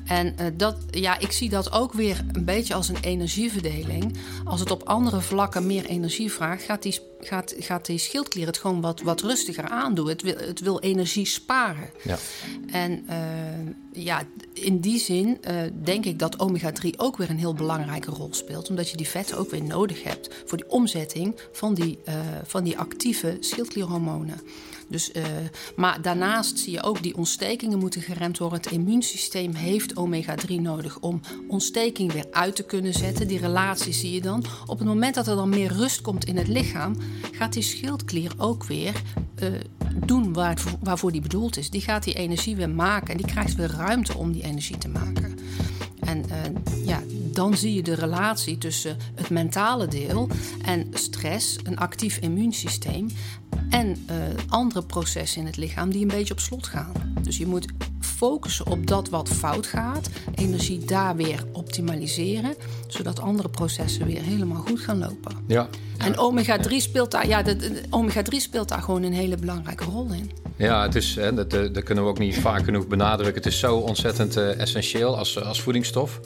En 0.10 0.38
eh, 0.38 0.45
dat, 0.54 0.76
ja, 0.89 1.19
ik 1.19 1.32
zie 1.32 1.50
dat 1.50 1.72
ook 1.72 1.93
weer 1.93 2.26
een 2.32 2.45
beetje 2.45 2.74
als 2.74 2.88
een 2.89 3.00
energieverdeling. 3.02 4.17
Als 4.45 4.60
het 4.60 4.72
op 4.72 4.84
andere 4.84 5.22
vlakken 5.22 5.65
meer 5.65 5.86
energie 5.86 6.32
vraagt, 6.32 6.63
gaat 6.63 6.84
die, 6.84 7.00
gaat, 7.19 7.56
gaat 7.60 7.86
die 7.86 7.98
schildklier 7.98 8.45
het 8.45 8.58
gewoon 8.58 8.82
wat, 8.82 9.02
wat 9.02 9.22
rustiger 9.22 9.69
aandoen. 9.69 10.08
Het 10.08 10.22
wil, 10.22 10.36
het 10.38 10.60
wil 10.60 10.80
energie 10.80 11.26
sparen. 11.26 11.89
Ja. 12.04 12.17
En 12.67 13.04
eh, 13.08 14.04
ja, 14.04 14.22
in 14.54 14.80
die 14.80 15.00
zin 15.00 15.38
eh, 15.41 15.56
denk 15.84 16.06
ik 16.06 16.19
dat 16.19 16.39
omega-3 16.39 16.89
ook 16.98 17.17
weer 17.17 17.30
een 17.30 17.38
heel 17.38 17.54
belangrijke 17.54 18.12
rol 18.12 18.30
speelt. 18.32 18.69
Omdat 18.69 18.89
je 18.89 18.98
die 18.98 19.08
vetten 19.08 19.38
ook 19.38 19.52
weer 19.52 19.63
nodig 19.63 20.04
hebt 20.04 20.43
voor 20.45 20.58
die 20.58 20.69
omzetting 20.69 21.39
van 21.52 21.74
die, 21.74 22.00
van 22.43 22.63
die 22.63 22.78
actieve 22.78 23.38
schildklierhormonen. 23.39 24.41
Dus, 24.89 25.12
eh, 25.12 25.23
maar 25.75 26.02
daarnaast 26.02 26.60
zie 26.60 26.71
je 26.71 26.84
ook 26.84 27.04
die 27.04 27.17
ontstekingen 27.17 27.80
moeten 27.80 28.02
geremd 28.02 28.38
worden. 28.38 28.62
Het 28.62 28.71
immuunsysteem 28.71 29.54
heeft 29.54 29.95
omega-3 29.95 30.62
nodig 30.62 30.99
om 30.99 31.21
ontsteking 31.47 32.12
weer 32.12 32.25
uit 32.32 32.56
te 32.56 32.63
kunnen 32.63 32.93
zetten. 32.93 33.28
Die 33.28 33.39
relatie 33.39 33.93
zie 33.93 34.13
je 34.13 34.21
dan. 34.21 34.43
Op 34.65 34.80
het 34.80 34.88
moment 34.88 35.15
dat 35.15 35.28
er 35.28 35.36
dan 35.36 35.49
meer 35.49 35.71
rust 35.71 36.02
komt 36.02 36.25
in 36.25 36.38
het 36.38 36.47
lichaam, 36.47 36.95
gaat 37.32 37.54
die 37.54 37.63
schildklier 37.63 38.32
ook 38.38 38.65
weer 38.65 39.02
eh, 39.36 39.47
doen 40.06 40.34
waar 40.34 40.62
waarvoor 40.80 41.12
die 41.12 41.21
bedoeld 41.21 41.58
is. 41.58 41.69
Die 41.69 41.82
gaat 41.82 42.04
die 42.04 42.13
energie 42.13 42.56
weer 42.56 42.69
maken 42.69 43.12
en 43.12 43.17
die 43.17 43.25
krijgt 43.25 43.56
weer 43.56 43.71
ruimte 43.71 44.17
om 44.17 44.32
die 44.32 44.43
energie 44.43 44.78
te 44.78 44.88
maken. 44.88 45.38
En 45.99 46.30
eh, 46.30 46.86
ja, 46.86 47.02
dan 47.32 47.58
zie 47.58 47.73
je 47.73 47.84
de 47.84 47.93
relatie 47.93 48.58
tussen 48.58 48.97
het 49.15 49.30
mentale 49.30 49.88
deel 49.88 50.30
en 50.62 50.88
stress, 50.93 51.56
een 51.63 51.78
actief 51.78 52.17
immuunsysteem 52.17 53.08
en 53.70 54.04
eh, 54.06 54.16
andere 54.48 54.84
processen 54.84 55.42
in 55.42 55.46
het 55.48 55.58
lichaam 55.58 55.90
die 55.90 56.02
een 56.02 56.08
beetje 56.08 56.34
op 56.34 56.40
slot 56.40 56.68
gaan. 56.68 56.92
Dus 57.22 57.38
je 57.38 57.48
moet 57.48 57.66
focussen 58.00 58.68
op 58.68 58.88
dat 58.88 59.10
wat 59.10 59.30
fout 59.30 59.68
gaat, 59.68 60.10
energie 60.36 60.86
daar 60.86 61.16
weer 61.16 61.44
optimaliseren, 61.52 62.56
zodat 62.88 63.20
andere 63.20 63.50
processen 63.50 64.06
weer 64.06 64.22
helemaal 64.22 64.62
goed 64.62 64.80
gaan 64.80 64.98
lopen. 64.98 65.36
Ja. 65.48 65.70
En 66.00 66.18
omega-3 66.18 66.76
speelt 66.76 67.12
daar, 67.12 67.28
ja, 67.28 67.44
omega-3 67.90 68.36
speelt 68.38 68.70
daar 68.70 68.82
gewoon 68.82 69.04
een 69.04 69.14
hele 69.14 69.38
belangrijke 69.38 69.84
rol 69.84 70.08
in. 70.12 70.32
Ja, 70.58 70.82
het 70.82 70.96
is, 70.96 71.16
hè, 71.16 71.34
dat, 71.34 71.54
eh, 71.54 71.74
dat 71.74 71.84
kunnen 71.84 72.04
we 72.04 72.10
ook 72.10 72.20
niet 72.20 72.38
vaak 72.38 72.64
genoeg 72.64 72.88
benadrukken. 72.88 73.36
Het 73.44 73.46
is 73.46 73.60
zo 73.60 73.76
ontzettend 73.76 74.38
eh, 74.38 74.60
essentieel 74.60 75.18
als, 75.18 75.36
eh, 75.36 75.48
als 75.48 75.62
voedingsstof. 75.62 76.20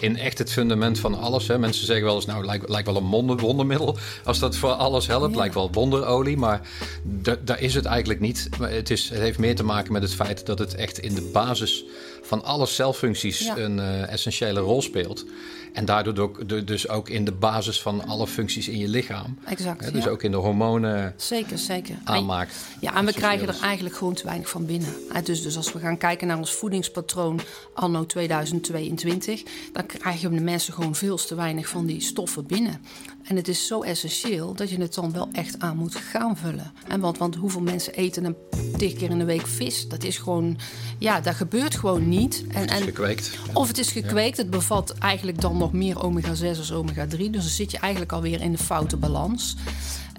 In 0.00 0.16
echt 0.16 0.38
het 0.38 0.52
fundament 0.52 0.98
van 0.98 1.18
alles. 1.20 1.48
Hè. 1.48 1.58
Mensen 1.58 1.86
zeggen 1.86 2.04
wel 2.04 2.14
eens, 2.14 2.26
nou, 2.26 2.44
lijkt, 2.44 2.68
lijkt 2.68 2.86
wel 2.86 2.96
een 2.96 3.08
wonder, 3.08 3.36
wondermiddel. 3.36 3.96
Als 4.24 4.38
dat 4.38 4.56
voor 4.56 4.70
alles 4.70 5.06
helpt, 5.06 5.32
Ja. 5.32 5.38
lijkt 5.38 5.54
wel 5.54 5.70
wonderolie. 5.72 6.36
Maar 6.36 6.60
da- 7.02 7.36
daar 7.44 7.60
is 7.60 7.74
het 7.74 7.84
eigenlijk 7.84 8.20
niet. 8.20 8.48
Maar 8.58 8.70
het, 8.70 8.90
is, 8.90 9.08
het 9.08 9.18
heeft 9.18 9.38
meer 9.38 9.54
te 9.56 9.64
maken 9.64 9.92
met 9.92 10.02
het 10.02 10.14
feit 10.14 10.46
dat 10.46 10.58
het 10.58 10.74
echt 10.74 10.98
in 10.98 11.14
de 11.14 11.30
basis 11.32 11.84
van 12.28 12.44
alle 12.44 12.66
celfuncties 12.66 13.50
een 13.56 13.78
essentiële 14.08 14.60
rol 14.60 14.82
speelt. 14.82 15.24
En 15.72 15.84
daardoor 15.84 16.18
ook, 16.18 16.66
dus 16.66 16.88
ook 16.88 17.08
in 17.08 17.24
de 17.24 17.32
basis 17.32 17.82
van 17.82 18.06
alle 18.06 18.26
functies 18.26 18.68
in 18.68 18.78
je 18.78 18.88
lichaam. 18.88 19.38
Exact. 19.44 19.84
Hè, 19.84 19.90
dus 19.90 20.06
ook 20.06 20.22
in 20.22 20.30
de 20.30 20.36
hormonen 20.36 21.14
zeker, 21.16 21.58
zeker. 21.58 21.96
aanmaakt. 22.04 22.54
Ja, 22.80 22.94
en 22.94 23.04
we 23.04 23.12
krijgen 23.12 23.48
er 23.48 23.60
eigenlijk 23.62 23.96
gewoon 23.96 24.14
te 24.14 24.24
weinig 24.24 24.48
van 24.48 24.66
binnen. 24.66 24.94
Dus, 25.24 25.42
dus 25.42 25.56
als 25.56 25.72
we 25.72 25.78
gaan 25.78 25.98
kijken 25.98 26.26
naar 26.26 26.38
ons 26.38 26.52
voedingspatroon 26.52 27.40
anno 27.74 28.06
2022, 28.06 29.42
dan 29.72 29.86
krijgen 29.86 30.34
de 30.34 30.40
mensen 30.40 30.72
gewoon 30.72 30.94
veel 30.94 31.16
te 31.16 31.34
weinig 31.34 31.68
van 31.68 31.86
die 31.86 32.00
stoffen 32.00 32.46
binnen. 32.46 32.80
En 33.24 33.36
het 33.36 33.48
is 33.48 33.66
zo 33.66 33.82
essentieel 33.82 34.54
dat 34.54 34.70
je 34.70 34.80
het 34.80 34.94
dan 34.94 35.12
wel 35.12 35.28
echt 35.32 35.58
aan 35.58 35.76
moet 35.76 35.94
gaan 35.94 36.36
vullen. 36.36 36.72
En 36.88 37.00
want, 37.00 37.18
want 37.18 37.34
hoeveel 37.34 37.60
mensen 37.60 37.94
eten 37.94 38.24
een 38.24 38.36
tig 38.76 38.94
keer 38.94 39.10
in 39.10 39.18
de 39.18 39.24
week 39.24 39.46
vis? 39.46 39.88
Dat 39.88 40.04
is 40.04 40.18
gewoon, 40.18 40.58
ja, 40.98 41.20
dat 41.20 41.34
gebeurt 41.34 41.76
gewoon 41.76 42.08
niet. 42.08 42.44
En, 42.48 42.66
en, 42.66 42.82
gekweekt. 42.82 43.38
Of 43.52 43.68
het 43.68 43.78
is 43.78 43.90
gekweekt. 43.90 44.36
Het 44.36 44.50
bevat 44.50 44.94
eigenlijk 44.98 45.40
dan 45.40 45.56
nog 45.56 45.72
meer 45.72 46.02
omega-6 46.02 46.58
als 46.58 46.72
omega-3. 46.72 47.16
Dus 47.16 47.30
dan 47.30 47.42
zit 47.42 47.70
je 47.70 47.78
eigenlijk 47.78 48.12
alweer 48.12 48.40
in 48.40 48.52
de 48.52 48.58
foute 48.58 48.96
balans. 48.96 49.56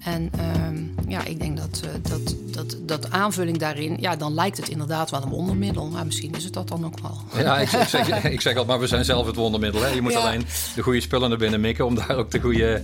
En 0.04 0.32
uh, 0.36 1.10
ja, 1.10 1.24
ik 1.26 1.40
denk 1.40 1.58
dat, 1.58 1.82
uh, 1.86 1.90
dat, 2.02 2.36
dat, 2.52 2.78
dat 2.82 3.12
aanvulling 3.12 3.58
daarin, 3.58 3.98
ja, 4.00 4.16
dan 4.16 4.34
lijkt 4.34 4.58
het 4.58 4.70
inderdaad 4.70 5.10
wel 5.10 5.24
een 5.24 5.30
wondermiddel. 5.30 5.88
Maar 5.88 6.06
misschien 6.06 6.36
is 6.36 6.44
het 6.44 6.54
dat 6.54 6.68
dan 6.68 6.86
ook 6.86 7.00
wel. 7.00 7.44
Ja, 7.44 7.58
ik, 7.58 7.72
ik 7.72 7.88
zeg, 7.88 8.24
ik 8.24 8.42
zeg 8.42 8.52
altijd, 8.52 8.68
maar 8.68 8.80
we 8.80 8.88
zijn 8.88 9.06
zelf 9.06 9.26
het 9.26 9.36
wondermiddel. 9.36 9.82
Hè? 9.82 9.88
Je 9.88 10.02
moet 10.02 10.16
alleen 10.16 10.46
de 10.76 10.82
goede 10.82 11.02
spullen 11.02 11.30
naar 11.30 11.38
binnen 11.38 11.62
mikken 11.62 11.86
om 11.86 11.96
daar 11.96 12.16
ook 12.16 12.32
de 12.32 12.40
goede, 12.40 12.82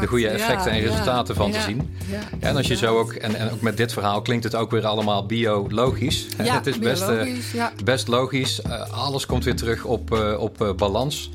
de 0.00 0.06
goede 0.06 0.28
effecten 0.28 0.74
ja, 0.74 0.78
en 0.78 0.84
resultaten 0.84 1.34
van 1.34 1.50
te 1.50 1.60
zien. 1.60 1.96
Ja, 2.10 2.18
en 2.40 2.56
als 2.56 2.66
je 2.66 2.76
zo 2.76 2.98
ook, 2.98 3.12
en, 3.12 3.34
en 3.34 3.50
ook 3.50 3.60
met 3.60 3.76
dit 3.76 3.92
verhaal 3.92 4.22
klinkt 4.22 4.44
het 4.44 4.54
ook 4.54 4.70
weer 4.70 4.86
allemaal 4.86 5.26
biologisch. 5.26 6.26
Ja, 6.42 6.54
het 6.62 6.66
is 6.66 6.78
best, 6.78 7.08
uh, 7.08 7.66
best 7.84 8.08
logisch. 8.08 8.60
Uh, 8.66 8.90
alles 8.90 9.26
komt 9.26 9.44
weer 9.44 9.56
terug 9.56 9.84
op, 9.84 10.36
op 10.38 10.74
balans. 10.76 11.30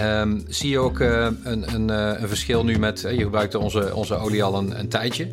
Um, 0.00 0.44
zie 0.48 0.70
je 0.70 0.78
ook 0.78 0.98
een, 0.98 1.38
een, 1.44 1.88
een, 1.88 2.28
verschil 2.28 2.64
nu 2.64 2.78
met, 2.78 3.00
je 3.00 3.22
gebruikt 3.22 3.54
onze, 3.54 3.94
onze 3.94 4.14
olie 4.14 4.42
al 4.42 4.58
een 4.58 4.88
tijdje. 4.88 5.28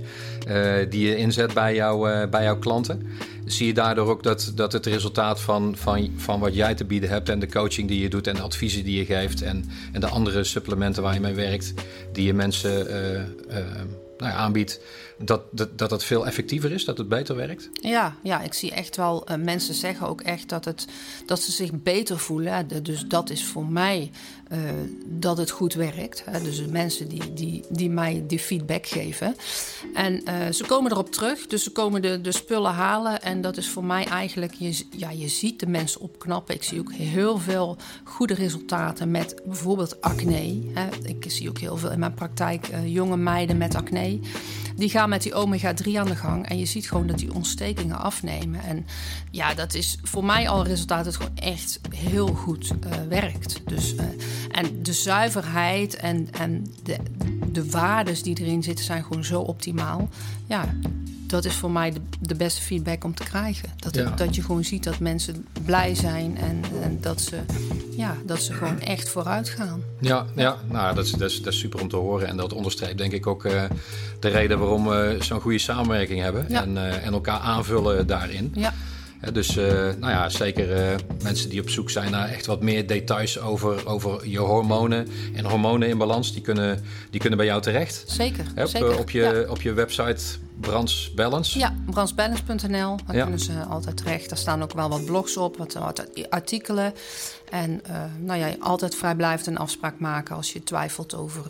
Die 0.89 1.07
je 1.07 1.15
inzet 1.15 1.53
bij, 1.53 1.73
bij 2.29 2.43
jouw 2.43 2.59
klanten. 2.59 3.07
Zie 3.45 3.67
je 3.67 3.73
daardoor 3.73 4.07
ook 4.07 4.23
dat, 4.23 4.51
dat 4.55 4.73
het 4.73 4.85
resultaat 4.85 5.41
van, 5.41 5.75
van, 5.77 6.09
van 6.17 6.39
wat 6.39 6.55
jij 6.55 6.75
te 6.75 6.85
bieden 6.85 7.09
hebt 7.09 7.29
en 7.29 7.39
de 7.39 7.49
coaching 7.49 7.87
die 7.87 8.01
je 8.01 8.09
doet 8.09 8.27
en 8.27 8.35
de 8.35 8.41
adviezen 8.41 8.83
die 8.83 8.97
je 8.97 9.05
geeft 9.05 9.41
en, 9.41 9.69
en 9.91 10.01
de 10.01 10.07
andere 10.07 10.43
supplementen 10.43 11.03
waar 11.03 11.13
je 11.13 11.19
mee 11.19 11.33
werkt, 11.33 11.73
die 12.11 12.25
je 12.25 12.33
mensen 12.33 12.87
nou 14.17 14.31
ja, 14.31 14.37
aanbiedt, 14.37 14.79
dat, 15.17 15.41
dat, 15.51 15.77
dat 15.77 15.91
het 15.91 16.03
veel 16.03 16.25
effectiever 16.25 16.71
is, 16.71 16.85
dat 16.85 16.97
het 16.97 17.09
beter 17.09 17.35
werkt? 17.35 17.69
Ja, 17.81 18.15
ja 18.23 18.41
ik 18.41 18.53
zie 18.53 18.71
echt 18.71 18.95
wel, 18.95 19.31
uh, 19.31 19.37
mensen 19.37 19.73
zeggen 19.73 20.07
ook 20.07 20.21
echt 20.21 20.49
dat, 20.49 20.65
het, 20.65 20.87
dat 21.25 21.41
ze 21.41 21.51
zich 21.51 21.71
beter 21.71 22.19
voelen. 22.19 22.67
Dus 22.83 23.05
dat 23.07 23.29
is 23.29 23.45
voor 23.45 23.65
mij 23.65 24.11
uh, 24.51 24.59
dat 25.05 25.37
het 25.37 25.49
goed 25.49 25.73
werkt. 25.73 26.23
Hè. 26.25 26.41
Dus 26.41 26.57
de 26.57 26.67
mensen 26.67 27.07
die, 27.07 27.33
die, 27.33 27.63
die 27.69 27.89
mij 27.89 28.23
die 28.27 28.39
feedback 28.39 28.87
geven. 28.87 29.35
En 29.93 30.13
uh, 30.13 30.51
ze 30.51 30.65
komen 30.65 30.91
erop 30.91 31.11
terug, 31.11 31.47
dus 31.47 31.63
ze 31.63 31.71
komen 31.71 32.01
de, 32.01 32.21
de 32.21 32.31
spullen 32.31 32.71
halen. 32.71 33.21
En 33.21 33.41
dat 33.41 33.57
is 33.57 33.69
voor 33.69 33.83
mij 33.83 34.05
eigenlijk, 34.05 34.53
je, 34.53 34.85
ja, 34.97 35.09
je 35.09 35.27
ziet 35.27 35.59
de 35.59 35.67
mensen 35.67 36.01
opknappen. 36.01 36.55
Ik 36.55 36.63
zie 36.63 36.79
ook 36.79 36.93
heel 36.93 37.37
veel 37.37 37.77
goede 38.03 38.33
resultaten 38.33 39.11
met 39.11 39.41
bijvoorbeeld 39.45 40.01
acne. 40.01 40.61
Hè. 40.73 40.87
Ik 41.03 41.25
zie 41.27 41.49
ook 41.49 41.59
heel 41.59 41.77
veel 41.77 41.91
in 41.91 41.99
mijn 41.99 42.13
praktijk 42.13 42.69
jonge 42.85 43.17
meiden 43.17 43.57
met 43.57 43.75
acne. 43.75 44.19
Die 44.75 44.89
gaan 44.89 45.09
met 45.09 45.21
die 45.23 45.33
omega-3 45.33 45.97
aan 45.97 46.07
de 46.07 46.15
gang. 46.15 46.47
En 46.47 46.57
je 46.57 46.65
ziet 46.65 46.87
gewoon 46.87 47.07
dat 47.07 47.17
die 47.17 47.33
ontstekingen 47.33 47.99
afnemen. 47.99 48.63
En 48.63 48.85
ja, 49.31 49.53
dat 49.53 49.73
is 49.73 49.97
voor 50.03 50.25
mij 50.25 50.49
al 50.49 50.59
een 50.59 50.67
resultaat 50.67 51.05
dat 51.05 51.15
gewoon 51.15 51.35
echt 51.35 51.79
heel 51.95 52.27
goed 52.27 52.71
uh, 52.71 52.91
werkt. 53.09 53.61
Dus, 53.65 53.93
uh, 53.93 54.01
en 54.51 54.83
de 54.83 54.93
zuiverheid 54.93 55.95
en, 55.95 56.27
en 56.31 56.73
de, 56.83 56.97
de 57.51 57.69
waardes 57.69 58.23
die 58.23 58.39
erin 58.39 58.63
zitten 58.63 58.85
zijn 58.85 59.03
gewoon 59.03 59.23
zo 59.23 59.41
optimaal. 59.41 60.09
Ja, 60.47 60.73
dat 61.33 61.45
is 61.45 61.55
voor 61.55 61.71
mij 61.71 61.91
de, 61.91 61.99
de, 62.19 62.35
beste 62.35 62.61
feedback 62.61 63.03
om 63.03 63.15
te 63.15 63.23
krijgen. 63.23 63.69
Dat, 63.77 63.95
ja. 63.95 64.09
dat 64.09 64.35
je 64.35 64.41
gewoon 64.41 64.63
ziet 64.63 64.83
dat 64.83 64.99
mensen 64.99 65.45
blij 65.65 65.95
zijn 65.95 66.37
en, 66.37 66.61
en, 66.81 66.97
dat, 67.01 67.21
ze, 67.21 67.39
ja, 67.97 68.17
dat 68.25 68.41
ze 68.41 68.53
gewoon 68.53 68.79
echt 68.79 69.09
vooruit 69.09 69.49
gaan. 69.49 69.81
Ja, 69.99 70.25
ja. 70.35 70.57
nou, 70.69 70.95
dat, 70.95 71.05
is, 71.05 71.11
dat, 71.11 71.29
is, 71.29 71.41
dat 71.41 71.53
is 71.53 71.59
super 71.59 71.81
om 71.81 71.87
te 71.87 71.95
horen. 71.95 72.27
En 72.27 72.37
dat 72.37 72.53
onderstreept 72.53 72.97
denk 72.97 73.11
ik 73.11 73.27
ook 73.27 73.45
uh, 73.45 73.63
de 74.19 74.27
reden 74.27 74.59
waarom 74.59 74.87
we 74.87 75.17
zo'n 75.19 75.41
goede 75.41 75.57
samenwerking 75.57 76.21
hebben. 76.21 76.45
Ja. 76.49 76.61
En, 76.61 76.75
uh, 76.75 77.05
en 77.05 77.13
elkaar 77.13 77.39
aanvullen 77.39 78.07
daarin. 78.07 78.51
Ja. 78.55 78.73
Dus 79.31 79.57
uh, 79.57 79.65
nou 79.99 80.11
ja, 80.11 80.29
zeker 80.29 80.91
uh, 80.91 80.95
mensen 81.21 81.49
die 81.49 81.61
op 81.61 81.69
zoek 81.69 81.89
zijn 81.89 82.11
naar 82.11 82.29
echt 82.29 82.45
wat 82.45 82.61
meer 82.61 82.87
details 82.87 83.39
over, 83.39 83.87
over 83.87 84.27
je 84.29 84.39
hormonen 84.39 85.07
en 85.33 85.45
hormonen 85.45 85.89
in 85.89 85.97
balans, 85.97 86.33
die 86.33 86.41
kunnen, 86.41 86.83
die 87.09 87.19
kunnen 87.19 87.37
bij 87.37 87.47
jou 87.47 87.61
terecht. 87.61 88.03
Zeker. 88.07 88.45
Op, 88.55 88.67
zeker. 88.67 88.99
op, 88.99 89.09
je, 89.09 89.21
ja. 89.21 89.51
op 89.51 89.61
je 89.61 89.73
website 89.73 90.23
Brands 90.59 91.13
Balance? 91.13 91.59
Ja, 91.59 91.75
brandsbalance.nl. 91.85 92.97
Daar 93.05 93.15
ja. 93.15 93.21
kunnen 93.21 93.39
ze 93.39 93.63
altijd 93.69 93.97
terecht. 93.97 94.29
Daar 94.29 94.37
staan 94.37 94.63
ook 94.63 94.73
wel 94.73 94.89
wat 94.89 95.05
blogs 95.05 95.37
op, 95.37 95.57
wat, 95.57 95.73
wat 95.73 96.29
artikelen. 96.29 96.93
En 97.49 97.81
uh, 97.89 98.03
nou 98.19 98.39
ja, 98.39 98.55
altijd 98.59 98.95
vrijblijvend 98.95 99.47
een 99.47 99.57
afspraak 99.57 99.99
maken 99.99 100.35
als 100.35 100.53
je 100.53 100.63
twijfelt 100.63 101.15
over, 101.15 101.43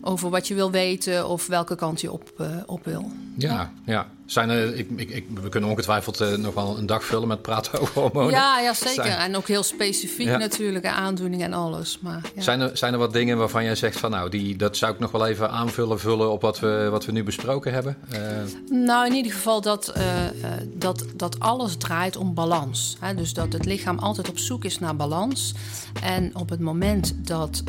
over 0.00 0.30
wat 0.30 0.48
je 0.48 0.54
wil 0.54 0.70
weten 0.70 1.28
of 1.28 1.46
welke 1.46 1.76
kant 1.76 2.00
je 2.00 2.12
op, 2.12 2.46
op 2.66 2.84
wil. 2.84 3.10
Ja, 3.36 3.52
ja. 3.52 3.72
ja. 3.84 4.08
Zijn 4.26 4.50
er, 4.50 4.74
ik, 4.74 4.88
ik, 4.96 5.10
ik, 5.10 5.26
we 5.42 5.48
kunnen 5.48 5.70
ongetwijfeld 5.70 6.38
nog 6.38 6.54
wel 6.54 6.78
een 6.78 6.86
dag 6.86 7.04
vullen 7.04 7.28
met 7.28 7.42
praten 7.42 7.80
over 7.80 8.00
hormonen. 8.00 8.30
Ja, 8.30 8.60
ja 8.60 8.74
zeker. 8.74 9.04
Zijn... 9.04 9.18
En 9.18 9.36
ook 9.36 9.48
heel 9.48 9.62
specifiek 9.62 10.26
ja. 10.26 10.36
natuurlijk, 10.36 10.86
aandoeningen 10.86 11.46
en 11.46 11.52
alles. 11.52 11.98
Maar, 12.00 12.20
ja. 12.34 12.42
zijn, 12.42 12.60
er, 12.60 12.76
zijn 12.76 12.92
er 12.92 12.98
wat 12.98 13.12
dingen 13.12 13.38
waarvan 13.38 13.64
jij 13.64 13.74
zegt 13.74 13.98
van 13.98 14.10
nou, 14.10 14.30
die, 14.30 14.56
dat 14.56 14.76
zou 14.76 14.92
ik 14.92 14.98
nog 14.98 15.10
wel 15.10 15.26
even 15.26 15.50
aanvullen, 15.50 16.00
vullen 16.00 16.30
op 16.30 16.40
wat 16.40 16.60
we, 16.60 16.88
wat 16.90 17.04
we 17.04 17.12
nu 17.12 17.22
besproken 17.22 17.72
hebben? 17.72 17.96
Nou, 18.70 19.06
in 19.06 19.14
ieder 19.14 19.32
geval 19.32 19.60
dat, 19.60 19.92
dat, 20.74 21.04
dat 21.14 21.40
alles 21.40 21.76
draait 21.76 22.16
om 22.16 22.34
balans. 22.34 22.96
Hè? 23.00 23.14
Dus 23.14 23.34
dat 23.34 23.52
het 23.52 23.64
lichaam 23.64 23.98
altijd 23.98 24.28
op 24.28 24.38
zoek 24.38 24.64
is 24.64 24.78
naar 24.78 24.96
balans. 24.96 25.54
En 26.02 26.36
op 26.36 26.48
het 26.48 26.60
moment 26.60 27.14
dat, 27.16 27.62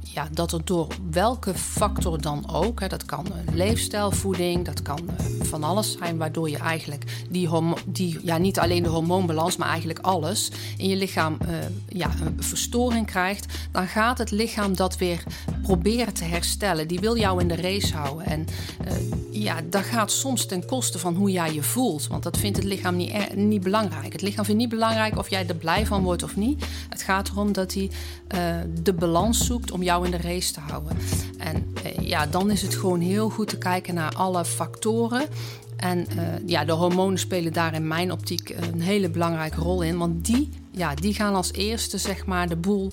ja, 0.00 0.28
dat 0.32 0.52
er 0.52 0.64
door 0.64 0.86
welke 1.10 1.54
factor 1.54 2.20
dan 2.20 2.44
ook, 2.52 2.80
hè, 2.80 2.86
dat 2.86 3.04
kan 3.04 3.26
leefstijl, 3.52 4.10
voeding, 4.10 4.64
dat 4.64 4.82
kan 4.82 5.00
van 5.42 5.64
alles 5.66 5.96
zijn, 5.98 6.16
waardoor 6.16 6.50
je 6.50 6.58
eigenlijk 6.58 7.04
die, 7.30 7.48
die 7.86 8.18
ja, 8.22 8.38
niet 8.38 8.58
alleen 8.58 8.82
de 8.82 8.88
hormoonbalans, 8.88 9.56
maar 9.56 9.68
eigenlijk 9.68 9.98
alles 9.98 10.50
in 10.76 10.88
je 10.88 10.96
lichaam 10.96 11.38
uh, 11.42 11.48
ja, 11.88 12.10
een 12.20 12.42
verstoring 12.42 13.06
krijgt, 13.06 13.46
dan 13.72 13.86
gaat 13.86 14.18
het 14.18 14.30
lichaam 14.30 14.76
dat 14.76 14.96
weer 14.96 15.22
proberen 15.62 16.14
te 16.14 16.24
herstellen. 16.24 16.88
Die 16.88 17.00
wil 17.00 17.18
jou 17.18 17.40
in 17.40 17.48
de 17.48 17.56
race 17.56 17.96
houden. 17.96 18.26
En 18.26 18.46
ja, 19.30 19.60
dat 19.70 19.84
gaat 19.84 20.10
soms 20.10 20.46
ten 20.46 20.66
koste 20.66 20.98
van 20.98 21.14
hoe 21.14 21.30
jij 21.30 21.54
je 21.54 21.62
voelt, 21.62 22.06
want 22.06 22.22
dat 22.22 22.36
vindt 22.36 22.56
het 22.56 22.66
lichaam 22.66 22.96
niet, 22.96 23.34
niet 23.34 23.62
belangrijk. 23.62 24.12
Het 24.12 24.22
lichaam 24.22 24.44
vindt 24.44 24.60
niet 24.60 24.70
belangrijk 24.70 25.18
of 25.18 25.30
jij 25.30 25.46
er 25.46 25.54
blij 25.54 25.86
van 25.86 26.02
wordt 26.02 26.22
of 26.22 26.36
niet. 26.36 26.64
Het 26.88 27.02
gaat 27.02 27.28
erom 27.28 27.52
dat 27.52 27.74
hij 27.74 27.90
uh, 28.34 28.56
de 28.82 28.92
balans 28.92 29.46
zoekt 29.46 29.70
om 29.70 29.82
jou 29.82 30.04
in 30.04 30.10
de 30.10 30.16
race 30.16 30.52
te 30.52 30.60
houden. 30.60 30.96
En 31.38 31.74
ja, 32.00 32.26
dan 32.26 32.50
is 32.50 32.62
het 32.62 32.74
gewoon 32.74 33.00
heel 33.00 33.28
goed 33.28 33.48
te 33.48 33.58
kijken 33.58 33.94
naar 33.94 34.14
alle 34.14 34.44
factoren. 34.44 35.26
En 35.76 36.06
uh, 36.16 36.22
ja, 36.46 36.64
de 36.64 36.72
hormonen 36.72 37.18
spelen 37.18 37.52
daar 37.52 37.74
in 37.74 37.88
mijn 37.88 38.12
optiek 38.12 38.48
een 38.50 38.80
hele 38.80 39.10
belangrijke 39.10 39.60
rol 39.60 39.82
in. 39.82 39.98
Want 39.98 40.24
die, 40.24 40.48
ja, 40.70 40.94
die 40.94 41.14
gaan 41.14 41.34
als 41.34 41.52
eerste 41.52 41.98
zeg 41.98 42.26
maar, 42.26 42.48
de 42.48 42.56
boel 42.56 42.92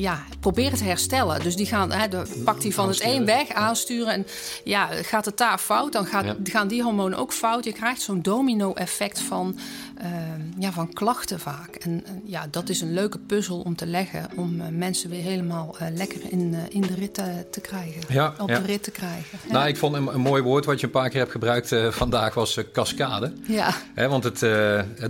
ja, 0.00 0.24
proberen 0.40 0.78
te 0.78 0.84
herstellen. 0.84 1.42
Dus 1.42 1.56
die 1.56 1.66
gaan, 1.66 1.92
hè, 1.92 2.08
de, 2.08 2.40
pakt 2.44 2.62
die 2.62 2.74
van 2.74 2.88
het 2.88 3.04
een 3.04 3.24
weg, 3.24 3.48
aansturen. 3.48 4.12
En 4.12 4.26
ja, 4.64 4.86
gaat 4.86 5.24
het 5.24 5.36
daar 5.36 5.58
fout, 5.58 5.92
dan 5.92 6.06
gaat, 6.06 6.24
ja. 6.24 6.36
gaan 6.42 6.68
die 6.68 6.82
hormonen 6.82 7.18
ook 7.18 7.32
fout. 7.32 7.64
Je 7.64 7.72
krijgt 7.72 8.00
zo'n 8.00 8.22
domino-effect 8.22 9.20
van, 9.20 9.58
ja, 10.58 10.72
van 10.72 10.92
klachten 10.92 11.40
vaak. 11.40 11.74
En 11.74 12.04
ja, 12.24 12.46
dat 12.50 12.68
is 12.68 12.80
een 12.80 12.92
leuke 12.92 13.18
puzzel 13.18 13.60
om 13.60 13.76
te 13.76 13.86
leggen. 13.86 14.28
Om 14.36 14.60
uh, 14.60 14.66
mensen 14.68 15.10
weer 15.10 15.22
helemaal 15.22 15.76
lekker 15.94 16.20
in, 16.28 16.56
in 16.68 16.80
de 16.80 16.94
rit 16.94 17.14
te 17.50 17.60
krijgen. 17.60 18.02
Ja, 18.08 18.34
op 18.38 18.48
ja. 18.48 18.58
de 18.58 18.66
rit 18.66 18.82
te 18.82 18.90
krijgen. 18.90 19.38
Nou, 19.50 19.68
ik 19.68 19.76
vond 19.76 19.94
een, 19.94 20.06
een, 20.06 20.20
mooi 20.20 20.42
woord 20.42 20.64
wat 20.64 20.80
je 20.80 20.86
een 20.86 20.92
paar 20.92 21.08
keer 21.08 21.18
hebt 21.18 21.32
gebruikt 21.32 21.74
vandaag 21.90 22.34
was 22.34 22.58
cascade. 22.72 23.32
Ja. 23.46 23.74
Hè, 23.94 24.08
want 24.08 24.24
het, 24.24 24.38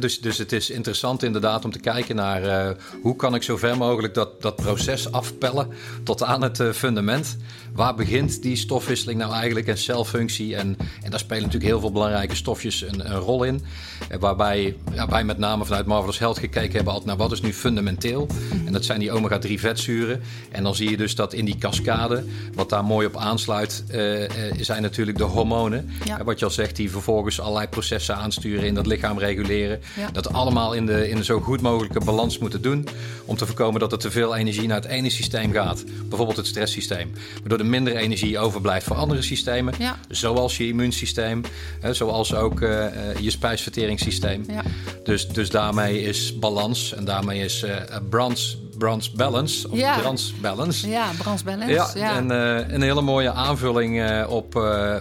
dus, 0.01 0.21
dus 0.21 0.39
het 0.39 0.53
is 0.53 0.71
interessant 0.71 1.23
inderdaad 1.23 1.65
om 1.65 1.71
te 1.71 1.79
kijken 1.79 2.17
naar 2.17 2.75
hoe 3.03 3.17
kan 3.17 3.35
ik 3.35 3.43
zo 3.43 3.57
ver 3.57 3.77
mogelijk 3.77 4.15
dat, 4.15 4.43
dat 4.43 4.57
proces 4.57 5.13
afpellen 5.13 5.69
tot 6.05 6.23
aan 6.23 6.43
het 6.43 6.63
fundament. 6.73 7.37
Waar 7.73 7.95
begint 7.95 8.43
die 8.43 8.57
stofwisseling 8.57 9.19
nou 9.19 9.33
eigenlijk 9.33 9.67
en 9.67 9.79
celfunctie? 9.79 10.57
En, 10.57 10.77
en 11.03 11.11
daar 11.11 11.19
spelen 11.19 11.43
natuurlijk 11.43 11.71
heel 11.71 11.81
veel 11.81 11.93
belangrijke 11.93 12.35
stofjes 12.35 12.83
een, 12.83 13.11
een 13.11 13.19
rol 13.19 13.45
in. 13.45 13.65
Waarbij 14.21 14.77
ja, 14.99 15.09
wij 15.09 15.25
met 15.25 15.39
name 15.39 15.65
vanuit 15.65 15.87
Marvelous 15.87 16.19
Health 16.19 16.39
gekeken 16.39 16.73
hebben 16.73 16.93
altijd 16.93 17.09
naar 17.09 17.17
wat 17.17 17.33
is 17.33 17.41
nu 17.41 17.53
fundamenteel. 17.53 18.27
En 18.67 18.73
dat 18.73 18.85
zijn 18.85 19.01
die 19.01 19.11
omega-3 19.11 19.53
vetzuren. 19.55 20.21
En 20.51 20.63
dan 20.63 20.75
zie 20.75 20.91
je 20.91 20.97
dus 20.97 21.15
dat 21.15 21.33
in 21.33 21.45
die 21.45 21.59
cascade, 21.59 22.25
wat 22.55 22.69
daar 22.69 22.85
mooi 22.85 23.07
op 23.07 23.17
aansluit, 23.17 23.85
zijn 24.61 24.83
natuurlijk 24.83 25.19
de 25.19 25.25
hormonen. 25.25 25.91
Wat 26.25 26.39
je 26.39 26.45
al 26.45 26.51
zegt, 26.51 26.77
die 26.77 26.91
vervolgens 26.91 27.41
allerlei 27.41 27.67
processen 27.67 28.17
aansturen 28.17 28.67
in 28.67 28.75
dat 28.75 28.87
lichaam 28.87 29.19
reguleren. 29.19 29.81
Dat 30.13 30.33
allemaal 30.33 30.73
in 30.73 30.87
de, 30.87 31.09
in 31.09 31.17
de 31.17 31.25
zo 31.25 31.41
goed 31.41 31.61
mogelijke 31.61 32.01
balans 32.05 32.39
moeten 32.39 32.63
doen. 32.63 32.87
Om 33.25 33.37
te 33.37 33.47
voorkomen 33.47 33.81
dat 33.81 33.93
er 33.93 33.99
te 33.99 34.11
veel 34.11 34.37
energie 34.37 34.67
naar 34.67 34.81
het 34.81 34.91
ene 34.91 35.11
systeem 35.11 35.53
gaat. 35.53 35.85
Bijvoorbeeld 36.09 36.37
het 36.37 36.47
stresssysteem. 36.47 37.13
Waardoor 37.41 37.59
er 37.59 37.67
minder 37.67 37.97
energie 37.97 38.39
overblijft 38.39 38.87
voor 38.87 38.97
andere 38.97 39.23
systemen. 39.23 39.75
Zoals 40.09 40.57
je 40.57 40.67
immuunsysteem. 40.67 41.43
Hè, 41.81 41.95
zoals 41.95 42.35
ook 42.35 42.61
uh, 42.61 42.87
je 43.21 43.31
spijsverteringssysteem. 43.31 44.45
Ja. 44.49 44.63
Dus, 45.05 45.29
dus 45.29 45.51
daarmee 45.51 46.03
is 46.03 46.39
balans 46.39 46.95
en 46.95 47.05
daarmee 47.05 47.45
is 47.45 47.65
uh, 47.65 47.75
Brands 48.09 49.13
Balance. 49.17 49.71
Of 49.71 49.79
ja. 49.79 49.97
Balance. 49.97 50.89
Ja, 50.89 51.11
Brands 51.19 51.43
Balance. 51.43 51.73
Ja, 51.73 51.91
ja. 51.95 52.17
En 52.17 52.31
uh, 52.31 52.75
een 52.75 52.83
hele 52.83 53.01
mooie 53.03 53.33
aanvulling 53.33 53.97
uh, 53.97 54.25
op, 54.29 54.55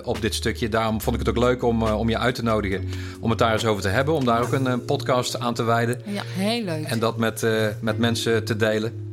op 0.03 0.21
dit 0.21 0.35
stukje. 0.35 0.69
Daarom 0.69 1.01
vond 1.01 1.19
ik 1.19 1.25
het 1.25 1.37
ook 1.37 1.43
leuk 1.43 1.63
om, 1.63 1.83
om 1.83 2.09
je 2.09 2.17
uit 2.17 2.35
te 2.35 2.43
nodigen. 2.43 2.89
Om 3.19 3.29
het 3.29 3.39
daar 3.39 3.53
eens 3.53 3.65
over 3.65 3.81
te 3.81 3.87
hebben. 3.87 4.13
Om 4.13 4.25
daar 4.25 4.41
ook 4.41 4.51
een 4.51 4.85
podcast 4.85 5.39
aan 5.39 5.53
te 5.53 5.63
wijden. 5.63 6.01
Ja, 6.05 6.21
heel 6.25 6.63
leuk. 6.63 6.85
En 6.85 6.99
dat 6.99 7.17
met, 7.17 7.45
met 7.81 7.97
mensen 7.97 8.45
te 8.45 8.55
delen. 8.55 9.06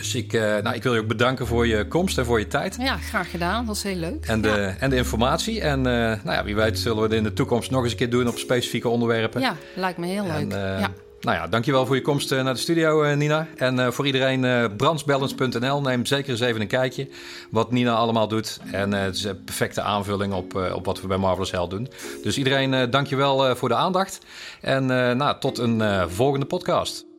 Dus 0.00 0.14
ik, 0.14 0.32
nou, 0.32 0.74
ik 0.74 0.82
wil 0.82 0.94
je 0.94 1.00
ook 1.00 1.06
bedanken 1.06 1.46
voor 1.46 1.66
je 1.66 1.88
komst 1.88 2.18
en 2.18 2.24
voor 2.24 2.38
je 2.38 2.46
tijd. 2.46 2.76
Ja, 2.80 2.96
graag 2.96 3.30
gedaan. 3.30 3.56
Dat 3.56 3.66
was 3.66 3.82
heel 3.82 3.96
leuk. 3.96 4.26
En 4.26 4.40
de, 4.40 4.74
en 4.78 4.90
de 4.90 4.96
informatie. 4.96 5.60
En 5.60 5.80
nou 5.80 6.30
ja, 6.30 6.44
wie 6.44 6.54
weet 6.54 6.78
zullen 6.78 6.96
we 6.96 7.02
het 7.02 7.12
in 7.12 7.22
de 7.22 7.32
toekomst 7.32 7.70
nog 7.70 7.82
eens 7.82 7.92
een 7.92 7.98
keer 7.98 8.10
doen 8.10 8.28
op 8.28 8.38
specifieke 8.38 8.88
onderwerpen. 8.88 9.40
Ja, 9.40 9.56
lijkt 9.74 9.98
me 9.98 10.06
heel 10.06 10.26
leuk. 10.26 10.52
ja. 10.52 10.90
Nou 11.20 11.36
ja, 11.36 11.46
dankjewel 11.46 11.86
voor 11.86 11.94
je 11.94 12.02
komst 12.02 12.32
eh, 12.32 12.42
naar 12.42 12.54
de 12.54 12.60
studio, 12.60 13.02
eh, 13.02 13.16
Nina. 13.16 13.46
En 13.56 13.92
voor 13.92 14.06
iedereen, 14.06 14.76
brandsbalance.nl. 14.76 15.80
Neem 15.80 16.06
zeker 16.06 16.30
eens 16.30 16.40
even 16.40 16.60
een 16.60 16.66
kijkje 16.66 17.08
wat 17.50 17.70
Nina 17.72 17.94
allemaal 17.94 18.28
doet. 18.28 18.60
En 18.72 18.92
het 18.92 19.14
is 19.14 19.24
een 19.24 19.44
perfecte 19.44 19.82
aanvulling 19.82 20.32
op, 20.32 20.54
op 20.74 20.84
wat 20.84 21.00
we 21.00 21.06
bij 21.06 21.16
Marvelous 21.16 21.50
Health 21.50 21.70
doen. 21.70 21.88
Dus 22.22 22.38
iedereen, 22.38 22.90
dankjewel 22.90 23.56
voor 23.56 23.68
de 23.68 23.74
aandacht. 23.74 24.18
En 24.60 24.86
nou, 25.16 25.40
tot 25.40 25.58
een 25.58 26.10
volgende 26.10 26.46
podcast. 26.46 27.09